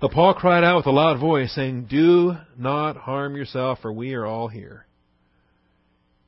[0.01, 4.15] But Paul cried out with a loud voice, saying, Do not harm yourself, for we
[4.15, 4.87] are all here.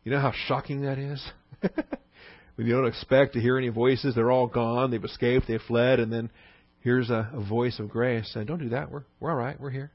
[0.05, 1.27] You know how shocking that is?
[2.57, 6.01] when you don't expect to hear any voices, they're all gone, they've escaped, they've fled,
[6.01, 6.31] and then
[6.81, 9.71] here's a, a voice of grace saying, Don't do that, we're, we're all right, we're
[9.71, 9.91] here.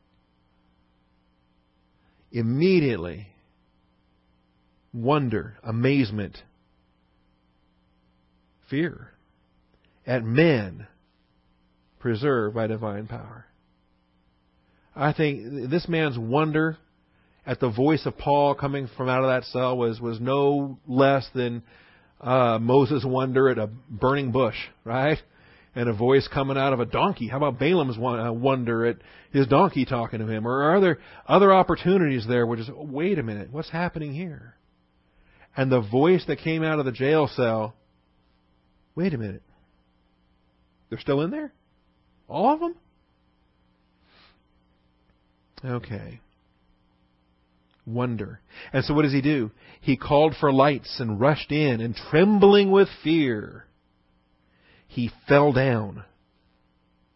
[2.31, 3.27] Immediately,
[4.93, 6.37] wonder, amazement,
[8.69, 9.11] fear
[10.05, 10.87] at men
[11.99, 13.45] preserved by divine power.
[14.95, 16.77] I think this man's wonder
[17.45, 21.27] at the voice of Paul coming from out of that cell was, was no less
[21.33, 21.63] than
[22.21, 25.17] uh, Moses' wonder at a burning bush, right?
[25.75, 27.27] And a voice coming out of a donkey.
[27.27, 28.97] How about Balaam's uh, wonder at
[29.31, 30.47] his donkey talking to him?
[30.47, 30.97] Or are there
[31.27, 34.55] other opportunities there where just, wait a minute, what's happening here?
[35.55, 37.75] And the voice that came out of the jail cell,
[38.95, 39.43] wait a minute,
[40.89, 41.53] they're still in there?
[42.27, 42.75] All of them?
[45.63, 46.19] Okay.
[47.93, 48.39] Wonder.
[48.71, 49.51] And so what does he do?
[49.81, 53.65] He called for lights and rushed in, and trembling with fear,
[54.87, 56.03] he fell down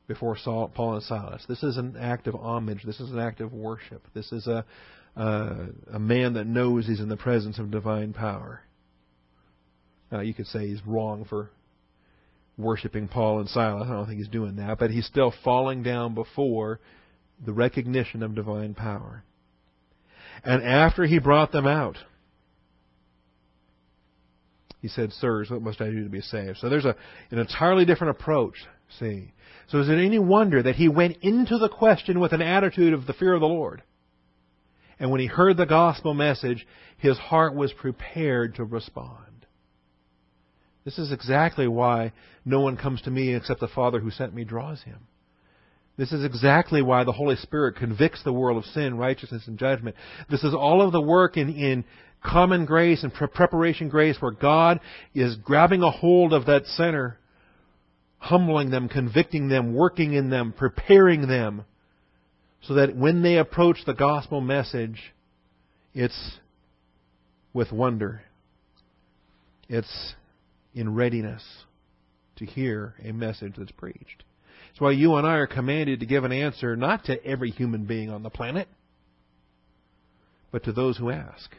[0.07, 1.45] before Saul, Paul and Silas.
[1.47, 2.83] This is an act of homage.
[2.83, 4.05] This is an act of worship.
[4.13, 4.65] This is a,
[5.15, 8.61] uh, a man that knows he's in the presence of divine power.
[10.11, 11.49] Now, you could say he's wrong for
[12.57, 13.87] worshiping Paul and Silas.
[13.89, 16.79] I don't think he's doing that, but he's still falling down before
[17.43, 19.23] the recognition of divine power.
[20.43, 21.97] And after he brought them out,
[24.81, 26.57] he said, Sirs, what must I do to be saved?
[26.57, 26.95] So there's a,
[27.31, 28.55] an entirely different approach,
[28.99, 29.31] see.
[29.69, 33.07] So is it any wonder that he went into the question with an attitude of
[33.07, 33.81] the fear of the Lord?
[34.99, 36.67] And when he heard the gospel message,
[36.97, 39.45] his heart was prepared to respond.
[40.83, 42.11] This is exactly why
[42.43, 45.07] no one comes to me except the Father who sent me draws him.
[45.95, 49.95] This is exactly why the Holy Spirit convicts the world of sin, righteousness, and judgment.
[50.29, 51.85] This is all of the work in, in
[52.23, 54.79] common grace and pre- preparation grace where God
[55.13, 57.19] is grabbing a hold of that sinner,
[58.17, 61.63] humbling them, convicting them, working in them, preparing them,
[62.63, 65.13] so that when they approach the gospel message,
[65.93, 66.37] it's
[67.53, 68.23] with wonder.
[69.69, 70.15] It's
[70.73, 71.43] in readiness
[72.37, 74.23] to hear a message that's preached.
[74.73, 77.85] That's why you and I are commanded to give an answer not to every human
[77.85, 78.67] being on the planet,
[80.51, 81.51] but to those who ask.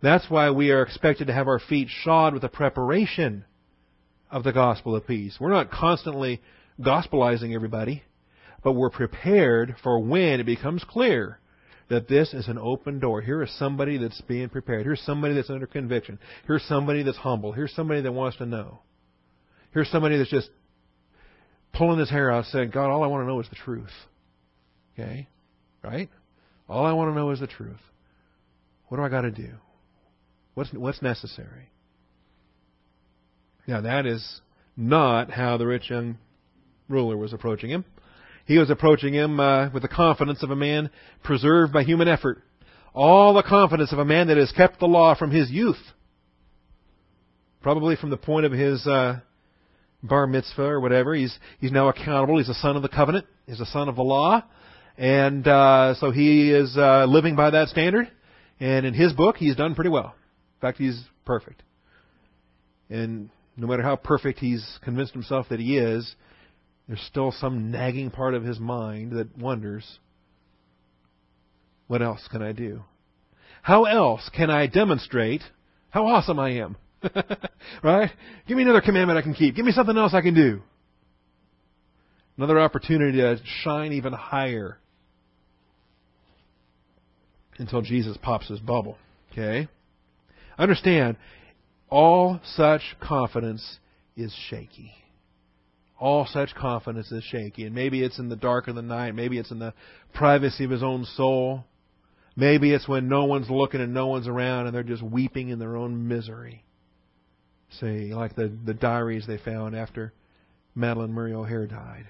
[0.00, 3.44] That's why we are expected to have our feet shod with the preparation
[4.30, 5.36] of the gospel of peace.
[5.40, 6.40] We're not constantly
[6.80, 8.04] gospelizing everybody,
[8.62, 11.40] but we're prepared for when it becomes clear
[11.88, 13.20] that this is an open door.
[13.20, 14.84] Here is somebody that's being prepared.
[14.84, 16.20] Here's somebody that's under conviction.
[16.46, 17.50] Here's somebody that's humble.
[17.50, 18.78] Here's somebody that wants to know.
[19.72, 20.50] Here's somebody that's just
[21.72, 23.90] pulling his hair out saying, God, all I want to know is the truth.
[24.94, 25.28] Okay?
[25.82, 26.08] Right?
[26.68, 27.80] All I want to know is the truth.
[28.88, 29.50] What do I got to do?
[30.54, 31.70] What's, what's necessary?
[33.66, 34.40] Now, that is
[34.76, 36.18] not how the rich young
[36.88, 37.84] ruler was approaching him.
[38.44, 40.90] He was approaching him uh, with the confidence of a man
[41.22, 42.42] preserved by human effort.
[42.94, 45.80] All the confidence of a man that has kept the law from his youth.
[47.62, 49.20] Probably from the point of his uh,
[50.02, 51.14] bar mitzvah or whatever.
[51.14, 52.38] He's he's now accountable.
[52.38, 53.26] He's a son of the covenant.
[53.46, 54.42] He's a son of the law,
[54.96, 58.10] and uh, so he is uh, living by that standard.
[58.60, 60.14] And in his book, he's done pretty well.
[60.56, 61.62] In fact, he's perfect.
[62.88, 66.14] And no matter how perfect he's convinced himself that he is,
[66.86, 69.98] there's still some nagging part of his mind that wonders,
[71.86, 72.84] what else can I do?
[73.62, 75.42] How else can I demonstrate
[75.90, 76.76] how awesome I am?
[77.82, 78.10] right?
[78.46, 79.54] Give me another commandment I can keep.
[79.54, 80.62] Give me something else I can do.
[82.36, 84.78] Another opportunity to shine even higher
[87.58, 88.96] until Jesus pops his bubble.
[89.32, 89.68] Okay?
[90.58, 91.16] Understand,
[91.88, 93.78] all such confidence
[94.16, 94.92] is shaky.
[96.00, 97.64] All such confidence is shaky.
[97.64, 99.14] And maybe it's in the dark of the night.
[99.14, 99.74] Maybe it's in the
[100.14, 101.64] privacy of his own soul.
[102.34, 105.58] Maybe it's when no one's looking and no one's around and they're just weeping in
[105.58, 106.64] their own misery
[107.80, 110.12] say, like the, the diaries they found after
[110.76, 112.06] Madalyn Murray O'Hair died.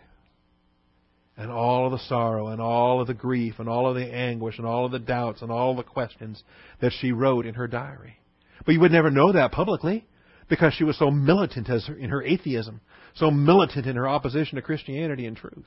[1.37, 4.59] And all of the sorrow and all of the grief and all of the anguish
[4.59, 6.43] and all of the doubts and all the questions
[6.81, 8.19] that she wrote in her diary.
[8.65, 10.07] But you would never know that publicly
[10.49, 12.81] because she was so militant as in her atheism,
[13.15, 15.67] so militant in her opposition to Christianity and truth.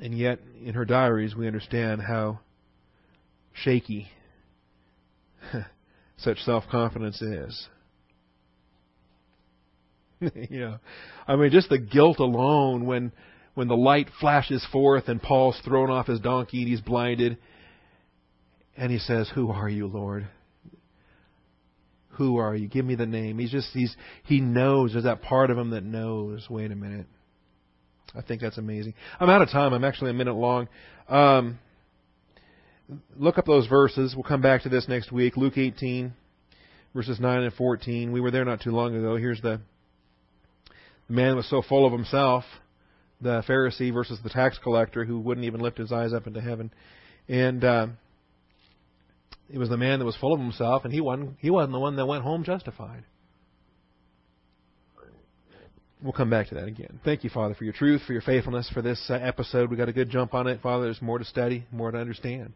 [0.00, 2.40] And yet, in her diaries, we understand how
[3.52, 4.08] shaky
[6.16, 7.68] such self confidence is.
[10.48, 10.78] you know,
[11.26, 13.12] I mean, just the guilt alone when
[13.54, 17.38] when the light flashes forth and Paul's thrown off his donkey and he's blinded,
[18.76, 20.28] and he says, "Who are you, Lord?"
[22.12, 22.66] Who are you?
[22.66, 23.38] Give me the name.
[23.38, 23.94] He's just he's
[24.24, 24.92] he knows.
[24.92, 26.48] There's that part of him that knows.
[26.50, 27.06] Wait a minute.
[28.14, 28.94] I think that's amazing.
[29.20, 29.72] I'm out of time.
[29.72, 30.68] I'm actually a minute long.
[31.08, 31.58] Um,
[33.16, 34.14] look up those verses.
[34.14, 35.36] We'll come back to this next week.
[35.36, 36.12] Luke 18,
[36.94, 38.12] verses 9 and 14.
[38.12, 39.16] We were there not too long ago.
[39.16, 39.60] Here's the,
[41.08, 42.44] the man was so full of himself,
[43.20, 46.70] the Pharisee versus the tax collector who wouldn't even lift his eyes up into heaven.
[47.28, 47.86] And uh,
[49.50, 51.78] it was the man that was full of himself, and he wasn't, he wasn't the
[51.78, 53.04] one that went home justified.
[56.02, 57.00] We'll come back to that again.
[57.04, 59.68] Thank you, Father, for your truth, for your faithfulness, for this uh, episode.
[59.68, 60.84] We got a good jump on it, Father.
[60.84, 62.52] There's more to study, more to understand.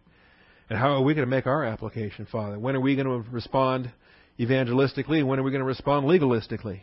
[0.71, 2.57] And how are we going to make our application, Father?
[2.59, 3.91] When are we going to respond
[4.39, 5.27] evangelistically?
[5.27, 6.83] When are we going to respond legalistically?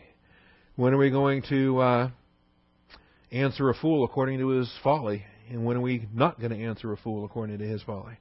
[0.80, 2.10] When are we going to uh,
[3.34, 5.26] answer a fool according to his folly?
[5.50, 8.14] And when are we not going to answer a fool according to his folly?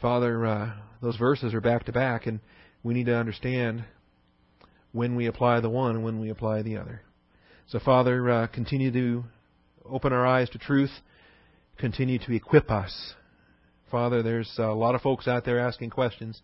[0.00, 0.72] Father, uh,
[1.02, 2.40] those verses are back to back, and
[2.82, 3.84] we need to understand
[4.92, 7.02] when we apply the one and when we apply the other.
[7.66, 9.24] So, Father, uh, continue to
[9.84, 10.92] open our eyes to truth,
[11.76, 13.12] continue to equip us.
[13.90, 16.40] Father, there's a lot of folks out there asking questions,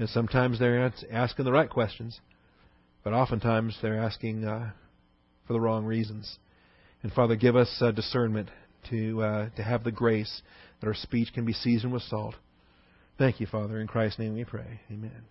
[0.00, 2.18] and sometimes they're asking the right questions,
[3.06, 4.68] but oftentimes they're asking uh,
[5.46, 6.38] for the wrong reasons.
[7.04, 8.50] And Father, give us uh, discernment
[8.90, 10.42] to uh, to have the grace
[10.80, 12.34] that our speech can be seasoned with salt.
[13.16, 13.80] Thank you, Father.
[13.80, 14.80] In Christ's name we pray.
[14.90, 15.22] Amen.